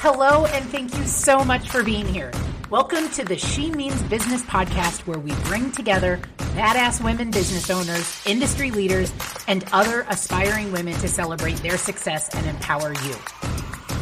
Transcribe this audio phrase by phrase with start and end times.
[0.00, 2.30] Hello, and thank you so much for being here.
[2.70, 8.22] Welcome to the She Means Business podcast, where we bring together badass women business owners,
[8.24, 9.12] industry leaders,
[9.48, 13.16] and other aspiring women to celebrate their success and empower you.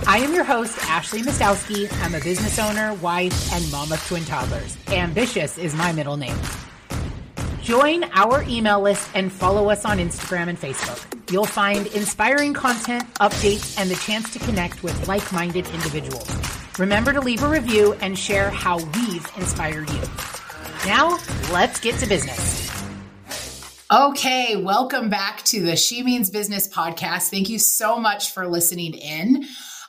[0.07, 1.91] I am your host, Ashley Mastowski.
[2.03, 4.77] I'm a business owner, wife, and mom of twin toddlers.
[4.89, 6.37] Ambitious is my middle name.
[7.67, 11.05] Join our email list and follow us on Instagram and Facebook.
[11.33, 16.31] You'll find inspiring content, updates, and the chance to connect with like minded individuals.
[16.79, 20.01] Remember to leave a review and share how we've inspired you.
[20.87, 21.19] Now,
[21.51, 22.71] let's get to business.
[23.93, 27.31] Okay, welcome back to the She Means Business podcast.
[27.31, 29.45] Thank you so much for listening in.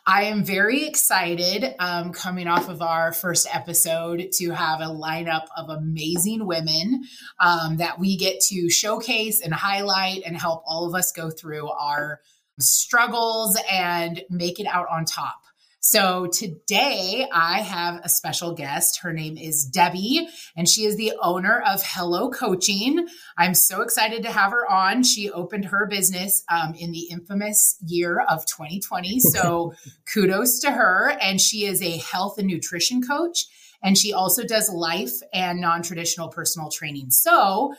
[0.10, 5.48] I am very excited um, coming off of our first episode to have a lineup
[5.58, 7.04] of amazing women
[7.42, 11.68] um, that we get to showcase and highlight and help all of us go through
[11.72, 12.22] our
[12.58, 15.42] struggles and make it out on top.
[15.90, 19.00] So today I have a special guest.
[19.03, 23.08] Her name is Debi, and she is the owner of Hello Coaching.
[23.38, 25.03] I'm so excited to have her on.
[25.03, 29.22] She opened her business um, in the infamous year of 2020.
[29.31, 29.75] So
[30.14, 31.16] kudos to her.
[31.22, 33.45] And she is a health and nutrition coach,
[33.81, 37.12] and she also does life and non traditional personal training.
[37.12, 37.73] So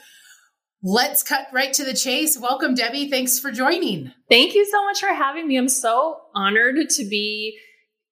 [0.81, 2.39] Let's cut right to the chase.
[2.39, 3.11] Welcome, Debi.
[3.11, 4.13] Thanks for joining.
[4.31, 5.57] Thank you so much for having me.
[5.57, 7.59] I'm so honored to be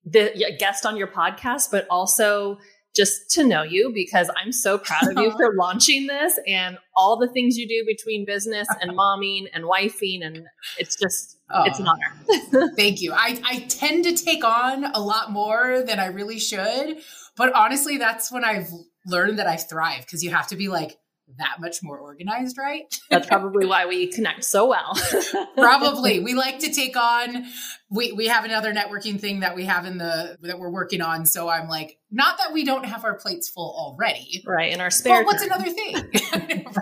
[0.06, 2.58] the guest on your podcast, but also
[2.94, 7.18] just to know you because I'm so proud of you for launching this and all
[7.18, 10.24] the things you do between business and momming and wifing.
[10.24, 10.46] And
[10.78, 11.92] it's just, oh, it's an oh.
[11.92, 12.72] honor.
[12.76, 13.12] thank you.
[13.12, 16.98] I, I tend to take on a lot more than I really should.
[17.36, 18.70] But honestly, that's when I've
[19.04, 20.96] learned that I thrive because you have to be like,
[21.38, 22.82] that much more organized, right?
[23.10, 24.96] That's probably why we connect so well.
[25.56, 26.20] probably.
[26.20, 27.46] We like to take on
[27.90, 31.24] we we have another networking thing that we have in the that we're working on.
[31.24, 34.42] So I'm like, not that we don't have our plates full already.
[34.46, 34.72] Right.
[34.72, 35.20] In our spare.
[35.20, 35.94] But what's another thing?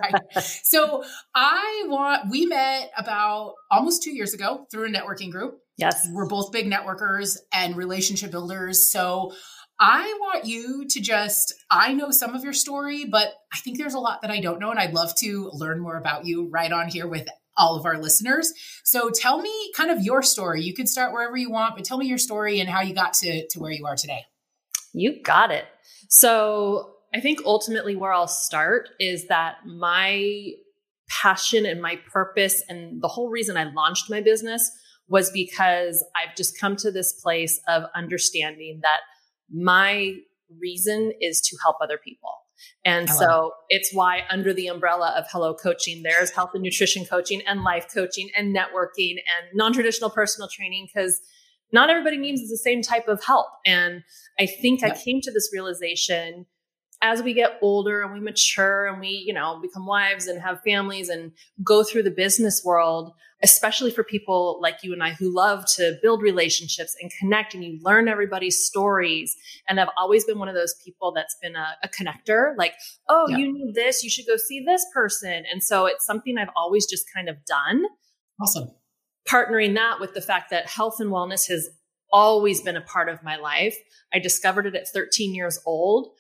[0.03, 0.43] right.
[0.43, 1.05] So
[1.35, 5.59] I want we met about almost two years ago through a networking group.
[5.77, 6.09] Yes.
[6.11, 8.91] We're both big networkers and relationship builders.
[8.91, 9.33] So
[9.81, 13.95] I want you to just, I know some of your story, but I think there's
[13.95, 14.71] a lot that I don't know.
[14.71, 17.99] And I'd love to learn more about you right on here with all of our
[17.99, 18.53] listeners.
[18.85, 20.63] So tell me kind of your story.
[20.63, 23.15] You can start wherever you want, but tell me your story and how you got
[23.15, 24.25] to, to where you are today.
[24.93, 25.65] You got it.
[26.09, 30.51] So I think ultimately where I'll start is that my
[31.09, 34.71] passion and my purpose and the whole reason I launched my business
[35.09, 39.01] was because I've just come to this place of understanding that
[39.51, 40.15] my
[40.61, 42.31] reason is to help other people.
[42.85, 47.43] And so it's why under the umbrella of Hello Coaching, there's health and nutrition coaching
[47.47, 51.21] and life coaching and networking and non-traditional personal training because
[51.73, 53.49] not everybody needs the same type of help.
[53.67, 54.03] And
[54.39, 56.47] I think I came to this realization
[57.05, 60.63] as we get older and we mature and we, you know, become wives and have
[60.63, 61.33] families and
[61.63, 65.99] go through the business world, especially for people like you and I who love to
[66.01, 69.37] build relationships and connect and you learn everybody's stories.
[69.69, 72.73] And I've always been one of those people that's been a, a connector, like,
[73.11, 73.37] oh, yeah.
[73.37, 75.45] you need this, you should go see this person.
[75.53, 77.85] And so it's something I've always just kind of done.
[78.41, 78.71] Awesome.
[79.29, 81.69] Partnering that with the fact that health and wellness has
[82.11, 83.77] always been a part of my life.
[84.11, 86.15] I discovered it at 13 years old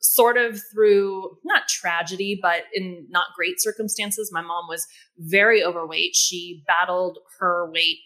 [0.00, 4.30] sort of through not tragedy, but in not great circumstances.
[4.32, 4.86] My mom was
[5.18, 6.14] very overweight.
[6.14, 7.98] She battled her weight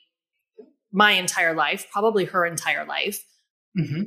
[0.93, 3.23] my entire life, probably her entire life.
[3.79, 4.03] Mm-hmm.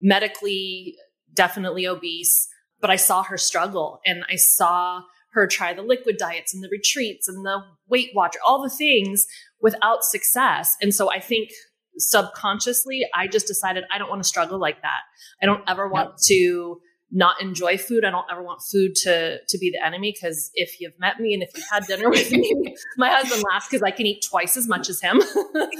[0.00, 0.96] Medically,
[1.34, 2.48] definitely obese,
[2.80, 5.02] but I saw her struggle and I saw
[5.32, 9.26] her try the liquid diets and the retreats and the Weight Watcher, all the things
[9.60, 10.76] without success.
[10.80, 11.50] And so I think
[11.98, 15.00] subconsciously, I just decided I don't want to struggle like that.
[15.42, 16.80] I don't ever want to
[17.12, 18.04] not enjoy food.
[18.04, 21.34] I don't ever want food to to be the enemy because if you've met me
[21.34, 24.56] and if you've had dinner with me, my husband laughs because I can eat twice
[24.56, 25.20] as much as him.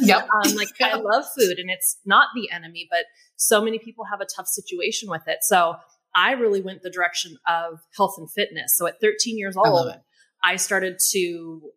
[0.02, 0.28] Yep.
[0.28, 3.04] um, like I love food and it's not the enemy, but
[3.36, 5.38] so many people have a tough situation with it.
[5.42, 5.76] So
[6.14, 8.76] I really went the direction of health and fitness.
[8.76, 11.70] So at 13 years old, I, I started to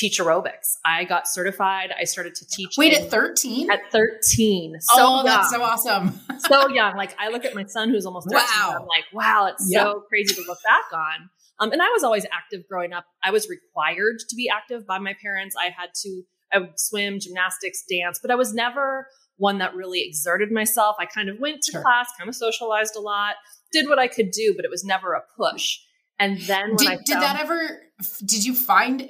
[0.00, 0.78] teach aerobics.
[0.84, 1.92] I got certified.
[1.98, 2.76] I started to teach.
[2.78, 3.70] Wait, at 13?
[3.70, 4.76] At 13.
[4.80, 5.24] So oh, young.
[5.26, 6.20] that's so awesome.
[6.38, 6.96] so young.
[6.96, 8.42] Like I look at my son who's almost 13.
[8.42, 8.78] Wow.
[8.80, 9.82] I'm like, wow, it's yep.
[9.82, 11.28] so crazy to look back on.
[11.60, 13.04] Um, and I was always active growing up.
[13.22, 15.54] I was required to be active by my parents.
[15.60, 19.06] I had to, I would swim, gymnastics, dance, but I was never
[19.36, 20.96] one that really exerted myself.
[20.98, 21.82] I kind of went to sure.
[21.82, 23.34] class, kind of socialized a lot,
[23.72, 25.78] did what I could do, but it was never a push.
[26.18, 27.82] And then when did, I found, did that ever,
[28.24, 29.08] did you find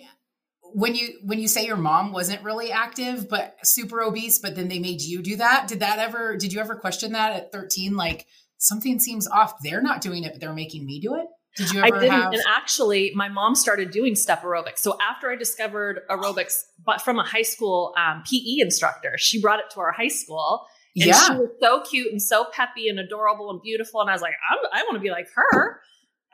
[0.72, 4.68] when you when you say your mom wasn't really active but super obese but then
[4.68, 7.96] they made you do that did that ever did you ever question that at 13
[7.96, 8.26] like
[8.60, 9.54] something seems off.
[9.62, 11.26] They're not doing it but they're making me do it.
[11.56, 14.78] Did you ever I didn't, have and actually my mom started doing step aerobics.
[14.78, 19.58] So after i discovered aerobics but from a high school um, pe instructor she brought
[19.58, 20.66] it to our high school.
[20.96, 21.26] And yeah.
[21.26, 24.00] she was so cute and so peppy and adorable and beautiful.
[24.00, 24.34] And i was like
[24.72, 25.80] i want to be like her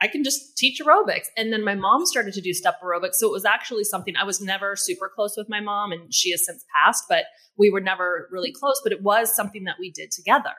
[0.01, 1.25] I can just teach aerobics.
[1.35, 3.15] And then my mom started to do step aerobics.
[3.15, 6.31] So it was actually something I was never super close with my mom, and she
[6.31, 7.25] has since passed, but
[7.57, 8.79] we were never really close.
[8.83, 10.53] But it was something that we did together.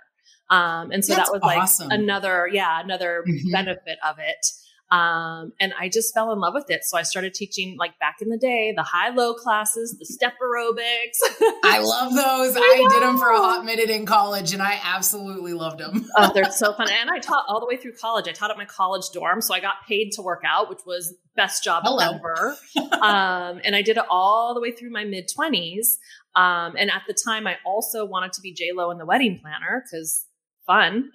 [0.50, 1.90] Um, and so That's that was like awesome.
[1.90, 3.52] another, yeah, another mm-hmm.
[3.52, 4.46] benefit of it.
[4.90, 6.82] Um, and I just fell in love with it.
[6.85, 10.35] So I started teaching like back in the day, the high low classes, the step
[10.43, 11.19] aerobics.
[11.62, 12.56] I love those.
[12.56, 16.08] I, I did them for a hot minute in college and I absolutely loved them.
[16.17, 16.88] oh, they're so fun.
[16.90, 18.29] And I taught all the way through college.
[18.29, 19.43] I taught at my college dorm.
[19.43, 22.14] So I got paid to work out, which was best job Hello.
[22.14, 22.56] ever.
[23.02, 25.99] um, and I did it all the way through my mid twenties.
[26.35, 29.38] Um, and at the time I also wanted to be J Lo in the wedding
[29.43, 30.25] planner because
[30.67, 31.11] fun.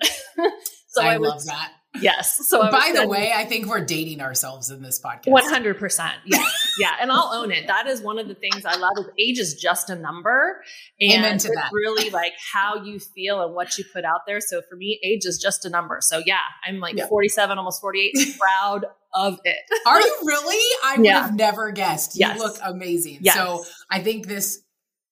[0.89, 2.39] so I, I love was, that Yes.
[2.53, 5.31] So by the way, I think we're dating ourselves in this podcast.
[5.31, 6.15] One hundred percent.
[6.25, 6.45] Yeah.
[6.79, 6.91] Yeah.
[7.01, 7.67] And I'll own it.
[7.67, 10.61] That is one of the things I love is age is just a number.
[10.99, 11.69] And it's that.
[11.71, 14.39] really like how you feel and what you put out there.
[14.39, 15.99] So for me, age is just a number.
[16.01, 17.07] So yeah, I'm like yeah.
[17.07, 19.57] 47, almost 48, proud of it.
[19.87, 20.75] Are you really?
[20.83, 21.21] I would yeah.
[21.21, 22.15] have never guessed.
[22.15, 22.39] You yes.
[22.39, 23.19] look amazing.
[23.21, 23.35] Yes.
[23.35, 24.63] So I think this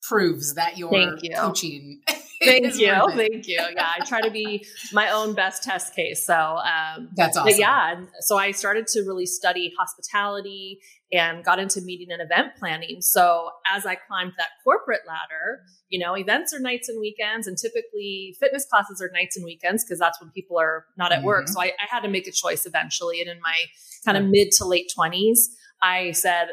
[0.02, 1.36] proves that you're you.
[1.36, 2.02] coaching
[2.42, 2.94] thank you.
[3.16, 3.62] thank you.
[3.76, 6.26] Yeah i try to be my own best test case.
[6.26, 10.80] So um, that's awesome yeah so i started to really study hospitality
[11.14, 12.98] and got into meeting and event planning.
[13.02, 17.58] So as i climbed that corporate ladder you know events are nights and weekends and
[17.58, 21.28] typically fitness classes are nights and weekends because that's when people are not at mm-hmm.
[21.28, 23.58] work so I, I had to make a choice eventually and in my
[24.06, 25.38] kind of mid to late 20s
[25.82, 26.50] I said,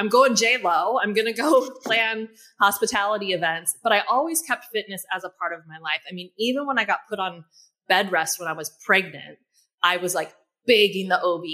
[0.00, 0.98] I'm going J Lo.
[0.98, 3.76] I'm going to go plan hospitality events.
[3.82, 6.00] But I always kept fitness as a part of my life.
[6.10, 7.44] I mean, even when I got put on
[7.86, 9.38] bed rest when I was pregnant,
[9.82, 10.32] I was like
[10.66, 11.44] begging the OB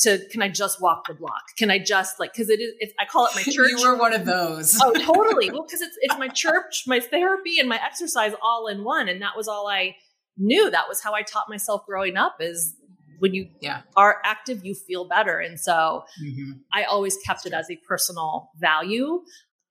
[0.00, 1.42] to, can I just walk the block?
[1.56, 3.70] Can I just like, cause it is, it's, I call it my church.
[3.70, 4.78] you were one of those.
[4.82, 5.50] oh, totally.
[5.50, 9.08] Well, cause it's, it's my church, my therapy and my exercise all in one.
[9.08, 9.96] And that was all I
[10.36, 10.70] knew.
[10.70, 12.74] That was how I taught myself growing up is
[13.18, 13.82] when you yeah.
[13.96, 15.38] are active, you feel better.
[15.38, 16.52] And so mm-hmm.
[16.72, 19.22] I always kept it as a personal value.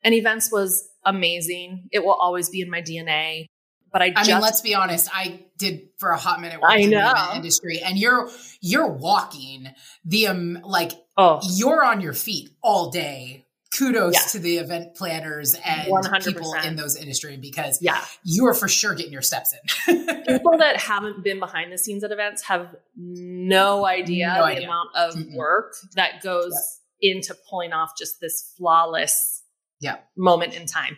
[0.04, 1.90] And events was amazing.
[1.92, 3.48] It will always be in my DNA.
[3.92, 5.08] But I, I mean, let's be honest.
[5.14, 7.10] I did for a hot minute work I know.
[7.10, 8.28] in the industry, and you're
[8.60, 9.68] you're walking
[10.04, 11.40] the um like oh.
[11.44, 13.43] you're on your feet all day
[13.78, 16.26] kudos to the event planners and 100%.
[16.26, 18.04] people in those industry because yeah.
[18.24, 19.54] you are for sure getting your steps
[19.88, 20.06] in.
[20.28, 24.68] people that haven't been behind the scenes at events have no idea no the idea.
[24.68, 26.54] amount of mm work that goes
[27.02, 29.42] into pulling off just this flawless
[29.80, 29.98] yeah.
[30.16, 30.98] moment in time.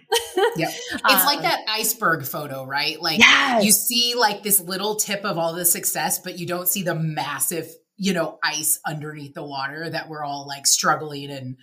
[0.56, 0.68] yeah.
[0.94, 3.02] It's um, like that iceberg photo, right?
[3.02, 3.64] Like yes.
[3.64, 6.96] you see like this little tip of all the success, but you don't see the
[6.96, 11.58] massive, you know, ice underneath the water that we're all like struggling and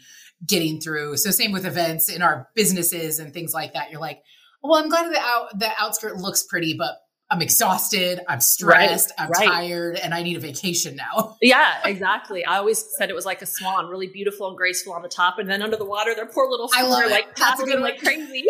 [0.46, 1.16] getting through.
[1.16, 3.90] So same with events in our businesses and things like that.
[3.90, 4.22] You're like,
[4.62, 6.96] well, I'm glad the out the outskirt looks pretty, but
[7.32, 9.48] I'm exhausted, I'm stressed, right, I'm right.
[9.48, 11.38] tired, and I need a vacation now.
[11.42, 12.44] yeah, exactly.
[12.44, 15.38] I always said it was like a swan, really beautiful and graceful on the top,
[15.38, 18.44] and then under the water, their poor little feet are like paddling like crazy.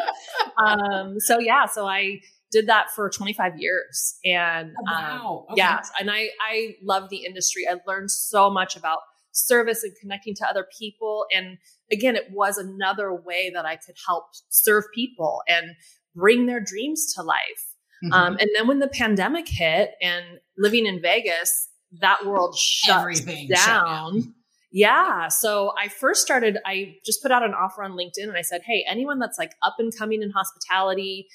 [0.64, 2.20] um, so yeah, so I
[2.52, 5.58] did that for 25 years, and oh, wow, um, okay.
[5.58, 7.66] yeah, and I I love the industry.
[7.68, 8.98] I learned so much about
[9.32, 11.26] service and connecting to other people.
[11.34, 11.58] And
[11.90, 15.74] again, it was another way that I could help serve people and
[16.14, 17.74] bring their dreams to life.
[18.04, 18.12] Mm-hmm.
[18.12, 20.24] Um, and then when the pandemic hit and
[20.58, 21.68] living in Vegas,
[22.00, 23.56] that world shut Everything down.
[23.56, 24.34] Shut down.
[24.72, 25.28] Yeah.
[25.28, 28.62] So I first started, I just put out an offer on LinkedIn and I said,
[28.64, 31.28] Hey, anyone that's like up and coming in hospitality,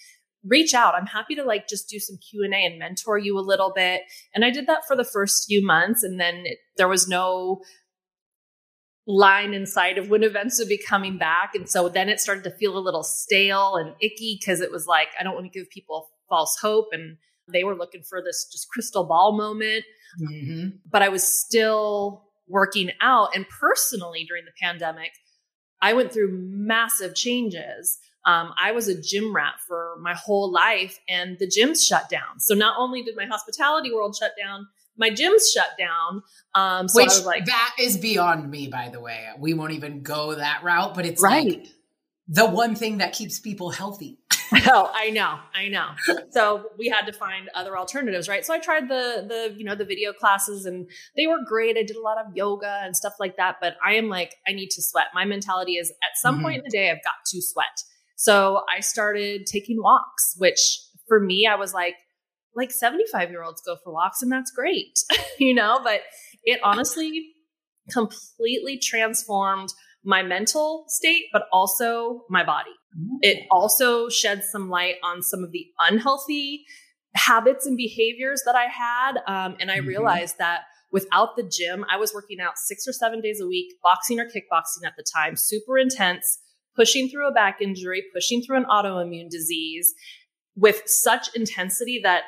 [0.43, 0.95] reach out.
[0.95, 4.01] I'm happy to like just do some Q&A and mentor you a little bit.
[4.33, 7.61] And I did that for the first few months and then it, there was no
[9.07, 11.55] line in sight of when events would be coming back.
[11.55, 14.85] And so then it started to feel a little stale and icky because it was
[14.85, 16.89] like, I don't want to give people false hope.
[16.91, 19.85] And they were looking for this just crystal ball moment.
[20.21, 20.77] Mm-hmm.
[20.89, 23.29] But I was still working out.
[23.33, 25.11] And personally, during the pandemic,
[25.81, 27.99] I went through massive changes.
[28.25, 32.39] Um, I was a gym rat for my whole life, and the gyms shut down.
[32.39, 36.23] So not only did my hospitality world shut down, my gym's shut down.
[36.55, 39.27] Um, so Which like, that is beyond me, by the way.
[39.39, 41.45] We won't even go that route, but it's right.
[41.45, 41.67] Like
[42.27, 44.19] the one thing that keeps people healthy.
[44.67, 45.89] oh, I know, I know.
[46.29, 48.45] So we had to find other alternatives, right?
[48.45, 51.77] So I tried the the you know the video classes, and they were great.
[51.77, 53.57] I did a lot of yoga and stuff like that.
[53.59, 55.07] But I am like, I need to sweat.
[55.13, 56.43] My mentality is, at some mm-hmm.
[56.43, 57.83] point in the day, I've got to sweat.
[58.15, 61.95] So I started taking walks, which for me, I was like,
[62.55, 64.99] like 75 year olds go for walks, and that's great,
[65.37, 65.79] you know.
[65.83, 66.01] But
[66.43, 67.33] it honestly
[67.91, 69.69] completely transformed
[70.03, 72.71] my mental state, but also my body.
[73.21, 76.65] It also sheds some light on some of the unhealthy
[77.13, 79.17] habits and behaviors that I had.
[79.27, 79.87] Um, and I mm-hmm.
[79.87, 80.61] realized that
[80.91, 84.25] without the gym, I was working out six or seven days a week, boxing or
[84.25, 86.39] kickboxing at the time, super intense,
[86.75, 89.93] pushing through a back injury, pushing through an autoimmune disease
[90.55, 92.23] with such intensity that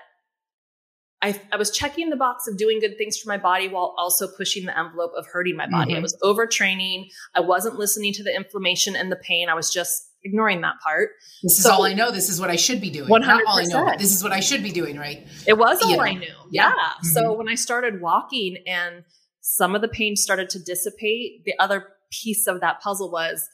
[1.22, 4.28] I, I, was checking the box of doing good things for my body while also
[4.38, 5.92] pushing the envelope of hurting my body.
[5.92, 6.00] Mm-hmm.
[6.00, 7.10] I was overtraining.
[7.36, 9.50] I wasn't listening to the inflammation and the pain.
[9.50, 11.10] I was just ignoring that part.
[11.44, 12.12] This is all I know.
[12.12, 13.10] This is what I should be doing.
[13.10, 13.20] 100%.
[13.22, 13.92] Not all I know.
[13.98, 15.28] This is what I should be doing, right?
[15.46, 16.28] It was all you I knew.
[16.52, 16.70] Yeah.
[16.70, 16.70] yeah.
[16.70, 17.08] Mm-hmm.
[17.08, 19.04] So when I started walking and
[19.42, 23.48] some of the pain started to dissipate, the other piece of that puzzle was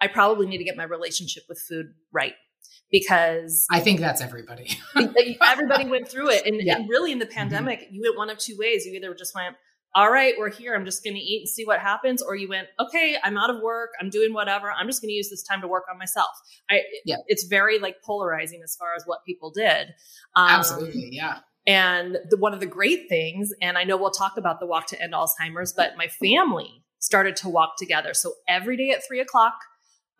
[0.00, 2.34] I probably need to get my relationship with food right
[2.90, 4.70] because I think that's everybody.
[5.42, 6.46] everybody went through it.
[6.46, 6.76] And, yeah.
[6.76, 7.34] and really in the mm-hmm.
[7.34, 7.94] pandemic, mm-hmm.
[7.94, 8.86] you went one of two ways.
[8.86, 9.56] You either just went,
[9.94, 10.74] all right, we're here.
[10.74, 12.22] I'm just going to eat and see what happens.
[12.22, 13.90] Or you went, okay, I'm out of work.
[14.00, 14.70] I'm doing whatever.
[14.70, 16.30] I'm just going to use this time to work on myself.
[16.70, 17.16] I, yeah.
[17.28, 19.88] It's very like polarizing as far as what people did.
[20.34, 21.08] Um, Absolutely.
[21.12, 21.38] Yeah.
[21.66, 24.86] And the, one of the great things, and I know we'll talk about the walk
[24.88, 28.14] to end Alzheimer's, but my family started to walk together.
[28.14, 29.54] So every day at three o'clock,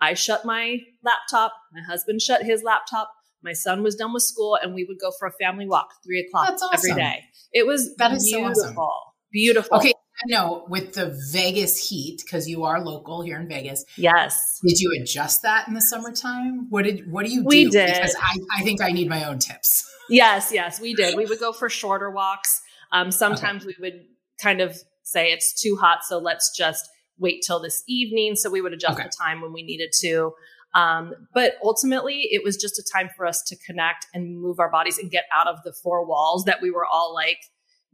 [0.00, 1.52] I shut my laptop.
[1.72, 3.10] My husband shut his laptop.
[3.42, 6.20] My son was done with school, and we would go for a family walk three
[6.20, 6.68] o'clock awesome.
[6.72, 7.24] every day.
[7.52, 8.54] It was that is beautiful.
[8.54, 9.12] So awesome.
[9.32, 9.78] Beautiful.
[9.78, 9.92] Okay.
[10.24, 13.84] No, with the Vegas heat, because you are local here in Vegas.
[13.96, 14.58] Yes.
[14.66, 16.70] Did you adjust that in the summertime?
[16.70, 17.46] What did what do you do?
[17.46, 17.92] We did.
[17.92, 19.92] Because I, I think I need my own tips.
[20.08, 21.16] Yes, yes, we did.
[21.16, 22.62] We would go for shorter walks.
[22.92, 23.74] Um, sometimes okay.
[23.76, 24.04] we would
[24.40, 28.36] kind of say it's too hot, so let's just wait till this evening.
[28.36, 29.08] So we would adjust okay.
[29.08, 30.32] the time when we needed to.
[30.74, 34.70] Um, but ultimately, it was just a time for us to connect and move our
[34.70, 37.38] bodies and get out of the four walls that we were all like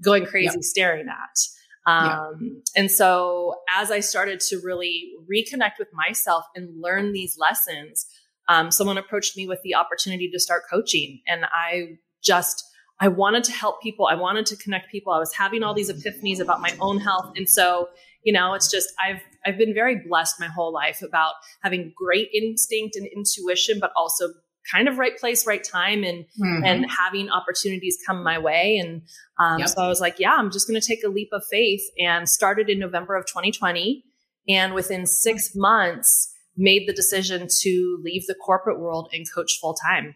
[0.02, 0.64] going crazy yep.
[0.64, 1.38] staring at.
[1.86, 2.64] Um, yep.
[2.76, 8.06] And so, as I started to really reconnect with myself and learn these lessons,
[8.48, 11.20] um, someone approached me with the opportunity to start coaching.
[11.26, 12.64] And I just,
[13.00, 14.06] I wanted to help people.
[14.06, 15.12] I wanted to connect people.
[15.12, 17.32] I was having all these epiphanies about my own health.
[17.36, 17.88] And so,
[18.22, 22.28] you know, it's just, I've, I've been very blessed my whole life about having great
[22.32, 24.28] instinct and intuition, but also
[24.70, 26.64] kind of right place, right time, and mm-hmm.
[26.64, 28.78] and having opportunities come my way.
[28.78, 29.02] And
[29.40, 29.68] um, yep.
[29.68, 32.28] so I was like, yeah, I'm just going to take a leap of faith, and
[32.28, 34.04] started in November of 2020.
[34.48, 39.74] And within six months, made the decision to leave the corporate world and coach full
[39.74, 40.14] time.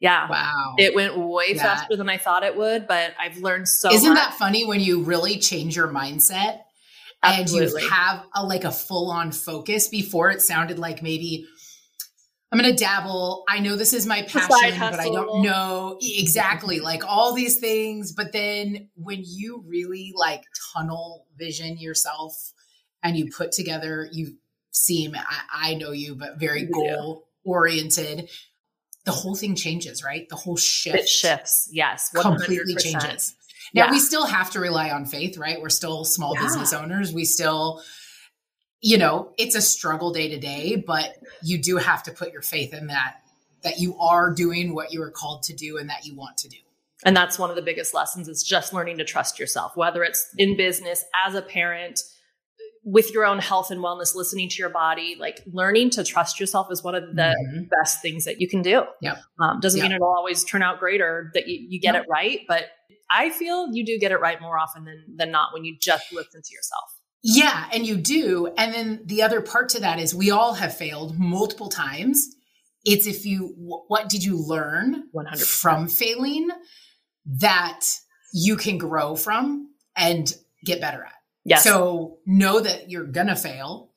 [0.00, 0.28] Yeah.
[0.28, 0.74] Wow.
[0.78, 4.12] It went way that, faster than I thought it would, but I've learned so Isn't
[4.12, 4.18] much.
[4.18, 6.60] that funny when you really change your mindset
[7.24, 7.82] Absolutely.
[7.82, 11.46] and you have a like a full on focus before it sounded like maybe
[12.54, 13.42] I'm going to dabble.
[13.48, 18.12] I know this is my passion, but I don't know exactly like all these things.
[18.12, 22.52] But then when you really like tunnel vision yourself
[23.02, 24.36] and you put together, you
[24.70, 28.30] seem, I, I know you, but very goal oriented.
[29.04, 30.28] The whole thing changes, right?
[30.28, 31.68] The whole shift it shifts.
[31.72, 32.12] Yes.
[32.14, 32.22] 100%.
[32.22, 33.34] Completely changes.
[33.72, 33.90] Now yeah.
[33.90, 35.60] we still have to rely on faith, right?
[35.60, 36.42] We're still small yeah.
[36.42, 37.12] business owners.
[37.12, 37.82] We still,
[38.80, 42.42] you know, it's a struggle day to day, but you do have to put your
[42.42, 43.16] faith in that,
[43.62, 46.48] that you are doing what you are called to do and that you want to
[46.48, 46.58] do.
[47.04, 50.30] And that's one of the biggest lessons is just learning to trust yourself, whether it's
[50.38, 52.00] in business, as a parent,
[52.84, 56.70] with your own health and wellness, listening to your body, like learning to trust yourself
[56.70, 57.62] is one of the mm-hmm.
[57.80, 58.84] best things that you can do.
[59.00, 59.16] Yeah.
[59.40, 59.84] Um, doesn't yep.
[59.88, 62.64] mean it'll always turn out great or that you, you get it right, but
[63.10, 66.12] I feel you do get it right more often than, than not when you just
[66.12, 66.90] listen to yourself.
[67.22, 68.52] Yeah, and you do.
[68.58, 72.28] And then the other part to that is we all have failed multiple times.
[72.84, 76.50] It's if you, what did you learn 100 from failing
[77.24, 77.80] that
[78.34, 80.34] you can grow from and
[80.64, 81.14] get better at?
[81.46, 81.64] Yes.
[81.64, 83.90] So know that you're going to fail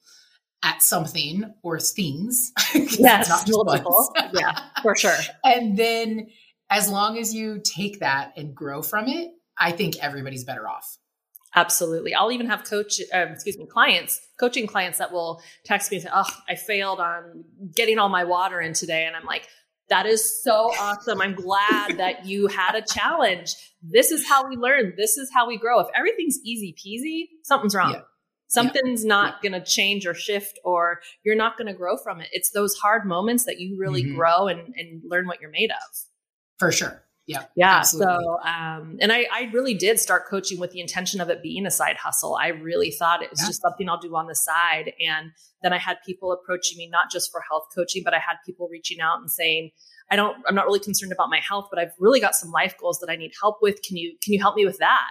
[0.64, 2.52] at something or things.
[2.74, 4.14] yes, not multiple.
[4.34, 5.16] yeah, for sure.
[5.44, 6.28] And then
[6.70, 10.98] as long as you take that and grow from it, I think everybody's better off.
[11.56, 12.14] Absolutely.
[12.14, 16.04] I'll even have coach, uh, excuse me, clients, coaching clients that will text me and
[16.04, 19.06] say, Oh, I failed on getting all my water in today.
[19.06, 19.48] And I'm like,
[19.90, 21.22] that is so awesome.
[21.22, 23.56] I'm glad that you had a challenge.
[23.82, 24.94] This is how we learn.
[24.98, 25.80] This is how we grow.
[25.80, 27.94] If everything's easy peasy, something's wrong.
[27.94, 28.02] Yeah.
[28.48, 29.10] Something's yeah.
[29.10, 32.30] not going to change or shift, or you're not going to grow from it.
[32.32, 34.16] It's those hard moments that you really mm-hmm.
[34.16, 35.98] grow and, and learn what you're made of.
[36.60, 37.04] For sure.
[37.28, 37.44] Yeah.
[37.58, 37.80] Yeah.
[37.80, 38.16] Absolutely.
[38.24, 41.66] So, um, and I, I really did start coaching with the intention of it being
[41.66, 42.38] a side hustle.
[42.42, 43.48] I really thought it was yeah.
[43.48, 44.94] just something I'll do on the side.
[45.06, 48.38] And then I had people approaching me, not just for health coaching, but I had
[48.46, 49.72] people reaching out and saying,
[50.10, 52.76] I don't, I'm not really concerned about my health, but I've really got some life
[52.80, 53.82] goals that I need help with.
[53.82, 55.10] Can you, can you help me with that?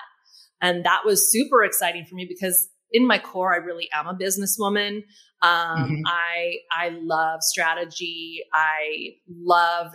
[0.62, 4.14] And that was super exciting for me because in my core, I really am a
[4.14, 5.02] businesswoman.
[5.42, 6.02] Um, mm-hmm.
[6.06, 8.40] I, I love strategy.
[8.54, 9.92] I love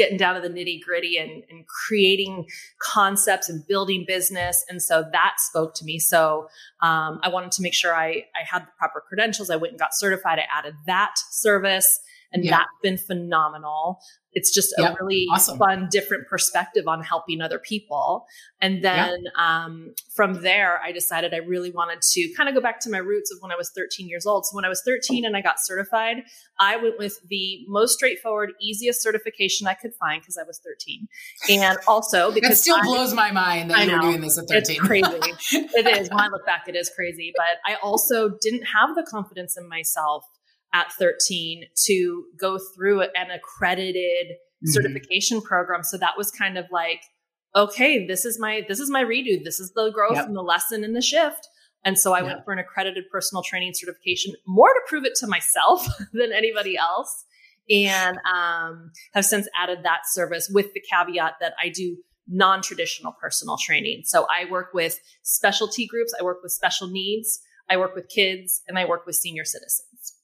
[0.00, 2.46] getting down to the nitty gritty and, and, creating
[2.80, 4.64] concepts and building business.
[4.70, 5.98] And so that spoke to me.
[5.98, 6.48] So
[6.80, 9.50] um, I wanted to make sure I, I had the proper credentials.
[9.50, 10.38] I went and got certified.
[10.38, 12.00] I added that service
[12.32, 12.52] and yeah.
[12.52, 14.00] that's been phenomenal.
[14.32, 15.58] It's just a really awesome.
[15.58, 18.26] fun, different perspective on helping other people.
[18.60, 22.78] And then um, from there, I decided I really wanted to kind of go back
[22.80, 24.46] to my roots of when I was 13 years old.
[24.46, 26.18] So when I was 13 and I got certified,
[26.60, 31.08] I went with the most straightforward, easiest certification I could find because I was 13.
[31.50, 34.38] And also because it still I, blows my mind that I you were doing this
[34.38, 34.76] at 13.
[34.76, 35.08] It's crazy.
[35.74, 36.08] it is.
[36.08, 37.32] When I look back, it is crazy.
[37.36, 40.24] But I also didn't have the confidence in myself
[40.72, 44.70] at 13 to go through an accredited mm-hmm.
[44.70, 45.82] certification program.
[45.82, 47.02] So that was kind of like,
[47.56, 49.42] okay, this is my, this is my redo.
[49.42, 50.26] This is the growth yep.
[50.26, 51.48] and the lesson and the shift.
[51.84, 52.26] And so I yep.
[52.26, 56.76] went for an accredited personal training certification more to prove it to myself than anybody
[56.76, 57.24] else.
[57.68, 61.96] And um, have since added that service with the caveat that I do
[62.28, 64.02] non traditional personal training.
[64.04, 68.62] So I work with specialty groups, I work with special needs, I work with kids,
[68.66, 70.14] and I work with senior citizens.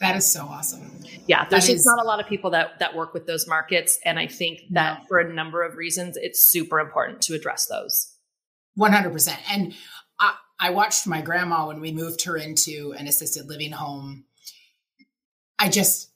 [0.00, 0.90] That is so awesome.
[1.26, 3.46] Yeah, there's that just is, not a lot of people that that work with those
[3.46, 5.04] markets, and I think that no.
[5.06, 8.14] for a number of reasons, it's super important to address those.
[8.74, 9.38] One hundred percent.
[9.50, 9.74] And
[10.18, 14.24] I, I watched my grandma when we moved her into an assisted living home.
[15.58, 16.10] I just,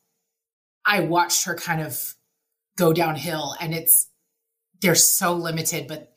[0.86, 2.14] I watched her kind of
[2.76, 4.08] go downhill, and it's
[4.80, 5.88] they're so limited.
[5.88, 6.12] But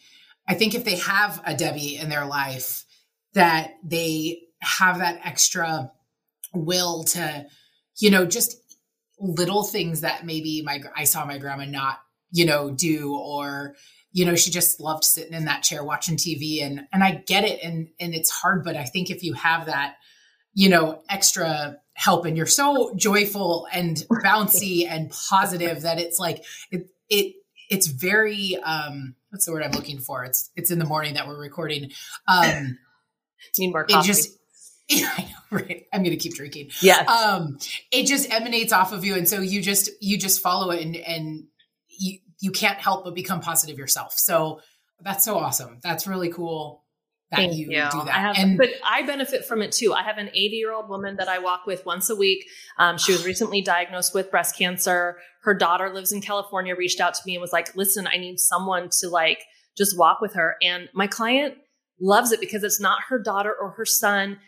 [0.48, 2.86] I think if they have a Debi in their life,
[3.34, 5.92] that they have that extra
[6.54, 7.46] will to,
[7.98, 8.58] you know, just
[9.20, 12.00] little things that maybe my I saw my grandma not,
[12.32, 13.76] you know, do or
[14.12, 17.44] you know, she just loved sitting in that chair watching TV and and I get
[17.44, 19.96] it and and it's hard, but I think if you have that,
[20.54, 26.46] you know, extra help and you're so joyful and bouncy and positive that it's like
[26.72, 27.36] it it
[27.70, 30.24] it's very um what's the word I'm looking for?
[30.24, 31.92] It's it's in the morning that we're recording.
[32.28, 32.78] Um
[33.58, 34.00] need more coffee.
[34.00, 34.38] It just
[34.92, 35.86] I know, right.
[35.94, 36.72] I'm going to keep drinking.
[36.82, 37.04] Yeah.
[37.04, 37.58] Um,
[37.92, 40.96] it just emanates off of you, and so you just you just follow it, and
[40.96, 41.44] and
[41.90, 44.14] you you can't help but become positive yourself.
[44.14, 44.62] So
[45.02, 45.80] that's so awesome.
[45.84, 46.84] That's really cool.
[47.32, 48.08] That Thank you, you, do that.
[48.08, 49.94] I have, and, but I benefit from it too.
[49.94, 52.46] I have an 80 year old woman that I walk with once a week.
[52.80, 55.18] Um, she was recently diagnosed with breast cancer.
[55.44, 58.40] Her daughter lives in California, reached out to me and was like, listen, I need
[58.40, 59.44] someone to like
[59.78, 60.56] just walk with her.
[60.64, 61.56] And my client
[62.00, 64.40] loves it because it's not her daughter or her son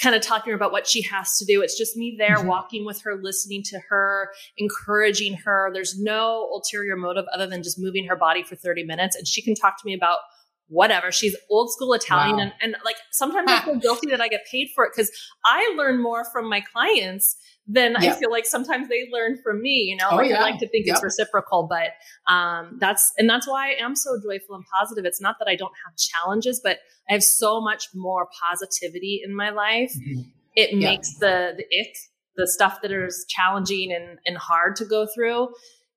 [0.00, 1.60] kind of talking about what she has to do.
[1.60, 2.48] It's just me there mm-hmm.
[2.48, 5.70] walking with her, listening to her, encouraging her.
[5.72, 9.16] There's no ulterior motive other than just moving her body for 30 minutes.
[9.16, 10.18] And she can talk to me about
[10.68, 11.10] whatever.
[11.10, 12.36] She's old school Italian.
[12.36, 12.42] Wow.
[12.42, 15.10] And, and like sometimes I feel guilty that I get paid for it because
[15.44, 18.16] I learn more from my clients than yep.
[18.16, 19.82] I feel like sometimes they learn from me.
[19.90, 20.38] You know, oh, like yeah.
[20.38, 20.96] I like to think yep.
[20.96, 21.92] it's reciprocal, but
[22.32, 25.04] um, that's and that's why I am so joyful and positive.
[25.04, 26.78] It's not that I don't have challenges, but
[27.08, 29.92] I have so much more positivity in my life.
[29.94, 30.22] Mm-hmm.
[30.54, 30.80] It yep.
[30.80, 31.94] makes the the ick,
[32.36, 35.48] the stuff that is challenging and and hard to go through.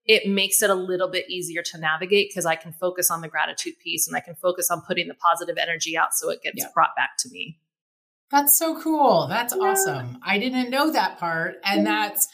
[0.05, 3.27] It makes it a little bit easier to navigate because I can focus on the
[3.27, 6.65] gratitude piece and I can focus on putting the positive energy out so it gets
[6.73, 7.59] brought back to me.
[8.31, 9.27] That's so cool.
[9.27, 9.63] That's yeah.
[9.63, 10.17] awesome.
[10.23, 11.55] I didn't know that part.
[11.63, 12.27] And that's,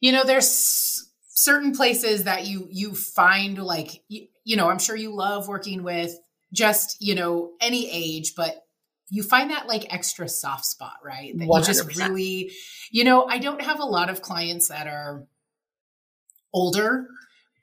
[0.00, 4.96] you know, there's certain places that you you find like you, you know, I'm sure
[4.96, 6.14] you love working with
[6.52, 8.64] just, you know, any age, but
[9.10, 11.36] you find that like extra soft spot, right?
[11.38, 11.58] That 100%.
[11.58, 12.52] you just really,
[12.90, 15.26] you know, I don't have a lot of clients that are
[16.52, 17.08] older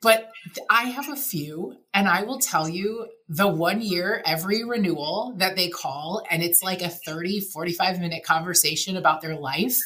[0.02, 0.30] but
[0.68, 5.56] I have a few, and I will tell you the one year every renewal that
[5.56, 9.76] they call, and it's like a 30, 45 minute conversation about their life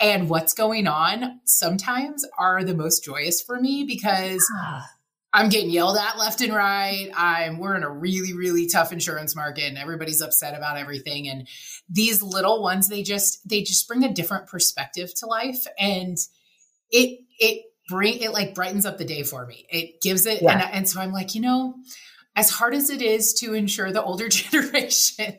[0.00, 4.44] and what's going on, sometimes are the most joyous for me because.
[4.54, 4.86] Ah.
[5.36, 7.10] I'm getting yelled at left and right.
[7.12, 11.48] I'm we're in a really really tough insurance market and everybody's upset about everything and
[11.88, 16.18] these little ones they just they just bring a different perspective to life and
[16.92, 19.66] it it bring it like brightens up the day for me.
[19.70, 20.52] It gives it, yeah.
[20.52, 21.74] and, and so I'm like, you know,
[22.36, 25.38] as hard as it is to ensure the older generation,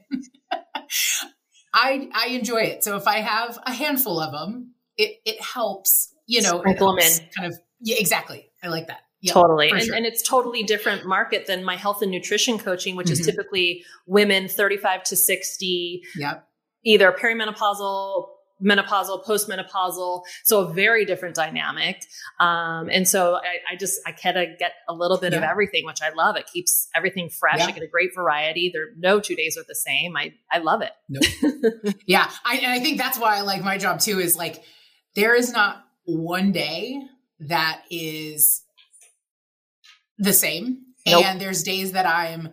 [1.74, 2.84] I I enjoy it.
[2.84, 6.12] So if I have a handful of them, it it helps.
[6.28, 7.30] You know, sprinkle them in.
[7.38, 7.60] Kind of.
[7.82, 8.50] Yeah, exactly.
[8.64, 9.02] I like that.
[9.26, 9.70] Yep, totally.
[9.70, 9.96] And, sure.
[9.96, 13.20] and it's totally different market than my health and nutrition coaching, which mm-hmm.
[13.20, 16.04] is typically women 35 to 60.
[16.16, 16.48] Yep.
[16.86, 18.28] Either perimenopausal,
[18.66, 20.24] menopausal, postmenopausal.
[20.44, 22.04] So a very different dynamic.
[22.40, 25.40] Um, and so I, I, just, I kind of get a little bit yeah.
[25.40, 26.36] of everything, which I love.
[26.36, 27.60] It keeps everything fresh.
[27.60, 27.68] Yeah.
[27.68, 28.72] I get a great variety.
[28.74, 30.18] There, no two days are the same.
[30.18, 30.92] I, I love it.
[31.08, 31.96] Nope.
[32.08, 32.30] yeah.
[32.44, 34.64] I, and I think that's why I like my job too, is like,
[35.16, 37.02] there is not one day
[37.40, 38.64] that is
[40.18, 40.80] the same.
[41.06, 41.24] Nope.
[41.24, 42.50] And there's days that I'm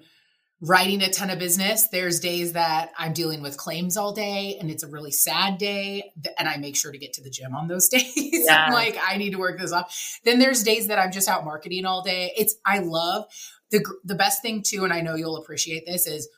[0.64, 1.88] writing a ton of business.
[1.88, 6.12] There's days that I'm dealing with claims all day and it's a really sad day.
[6.38, 8.12] And I make sure to get to the gym on those days.
[8.14, 8.66] Yeah.
[8.66, 10.20] I'm like, I need to work this off.
[10.25, 12.33] Then there's days that I'm just out marketing all day.
[12.37, 13.25] It's, I love
[13.72, 14.85] the, the best thing too.
[14.85, 16.29] And I know you'll appreciate this is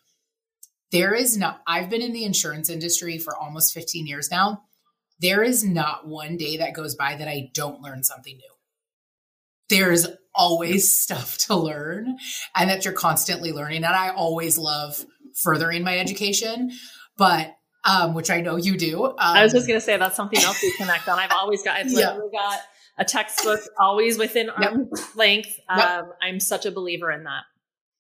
[0.91, 4.63] there is not, I've been in the insurance industry for almost 15 years now.
[5.21, 8.55] There is not one day that goes by that I don't learn something new
[9.69, 12.17] there's always stuff to learn
[12.55, 13.85] and that you're constantly learning.
[13.85, 16.73] And I always love furthering my education,
[17.17, 19.05] but um, which I know you do.
[19.05, 21.19] Um, I was just going to say that's something else we connect on.
[21.19, 22.41] I've always got, I've literally yeah.
[22.41, 22.61] got
[22.99, 25.17] a textbook always within arm's yep.
[25.17, 25.61] length.
[25.69, 26.05] Um, yep.
[26.23, 27.43] I'm such a believer in that.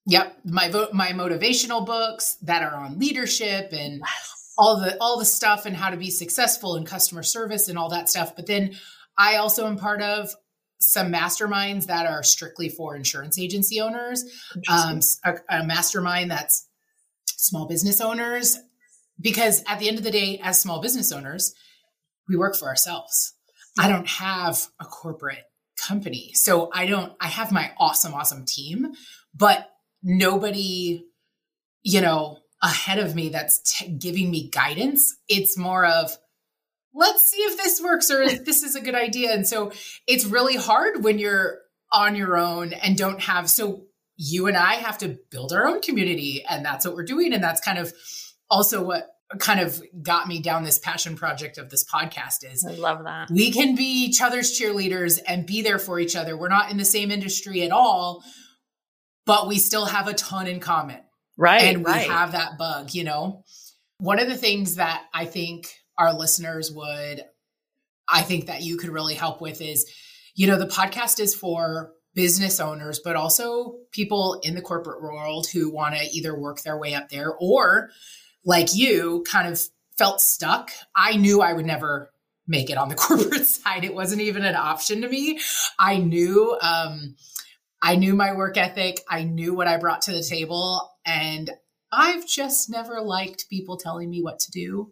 [0.07, 4.03] Yep, my vo- my motivational books that are on leadership and
[4.59, 7.88] all the all the stuff and how to be successful in customer service and all
[7.88, 8.37] that stuff.
[8.37, 8.75] But then
[9.16, 10.35] I also am part of
[10.90, 14.25] some masterminds that are strictly for insurance agency owners,
[14.68, 16.68] um, a, a mastermind that's
[17.27, 18.59] small business owners,
[19.20, 21.55] because at the end of the day, as small business owners,
[22.29, 23.35] we work for ourselves.
[23.79, 25.44] I don't have a corporate
[25.77, 26.33] company.
[26.35, 28.92] So I don't, I have my awesome, awesome team,
[29.35, 29.70] but
[30.03, 31.05] nobody,
[31.83, 35.14] you know, ahead of me that's t- giving me guidance.
[35.29, 36.16] It's more of,
[36.95, 39.33] let's see if this works or if this is a good idea.
[39.33, 39.73] And so
[40.07, 41.59] it's really hard when you're
[41.93, 43.85] on your own and don't have, so
[44.17, 47.33] you and I have to build our own community and that's what we're doing.
[47.33, 47.93] And that's kind of
[48.49, 52.75] also what kind of got me down this passion project of this podcast is I
[52.75, 53.31] love that.
[53.31, 56.37] We can be each other's cheerleaders and be there for each other.
[56.37, 58.23] We're not in the same industry at all,
[59.27, 61.01] but we still have a ton in common.
[61.37, 61.63] Right.
[61.63, 62.09] And we right.
[62.09, 63.43] have that bug, you know.
[63.99, 67.25] One of the things that I think our listeners would,
[68.09, 69.91] I think that you could really help with is,
[70.35, 75.47] you know, the podcast is for business owners, but also people in the corporate world
[75.49, 77.91] who want to either work their way up there or,
[78.45, 79.61] like you, kind of
[79.97, 80.71] felt stuck.
[80.95, 82.11] I knew I would never
[82.47, 83.85] make it on the corporate side.
[83.85, 85.41] It wasn't even an option to me.
[85.79, 87.17] I knew, um,
[87.83, 89.01] I knew my work ethic.
[89.09, 90.91] I knew what I brought to the table.
[91.05, 91.51] And
[91.93, 94.91] I've just never liked people telling me what to do.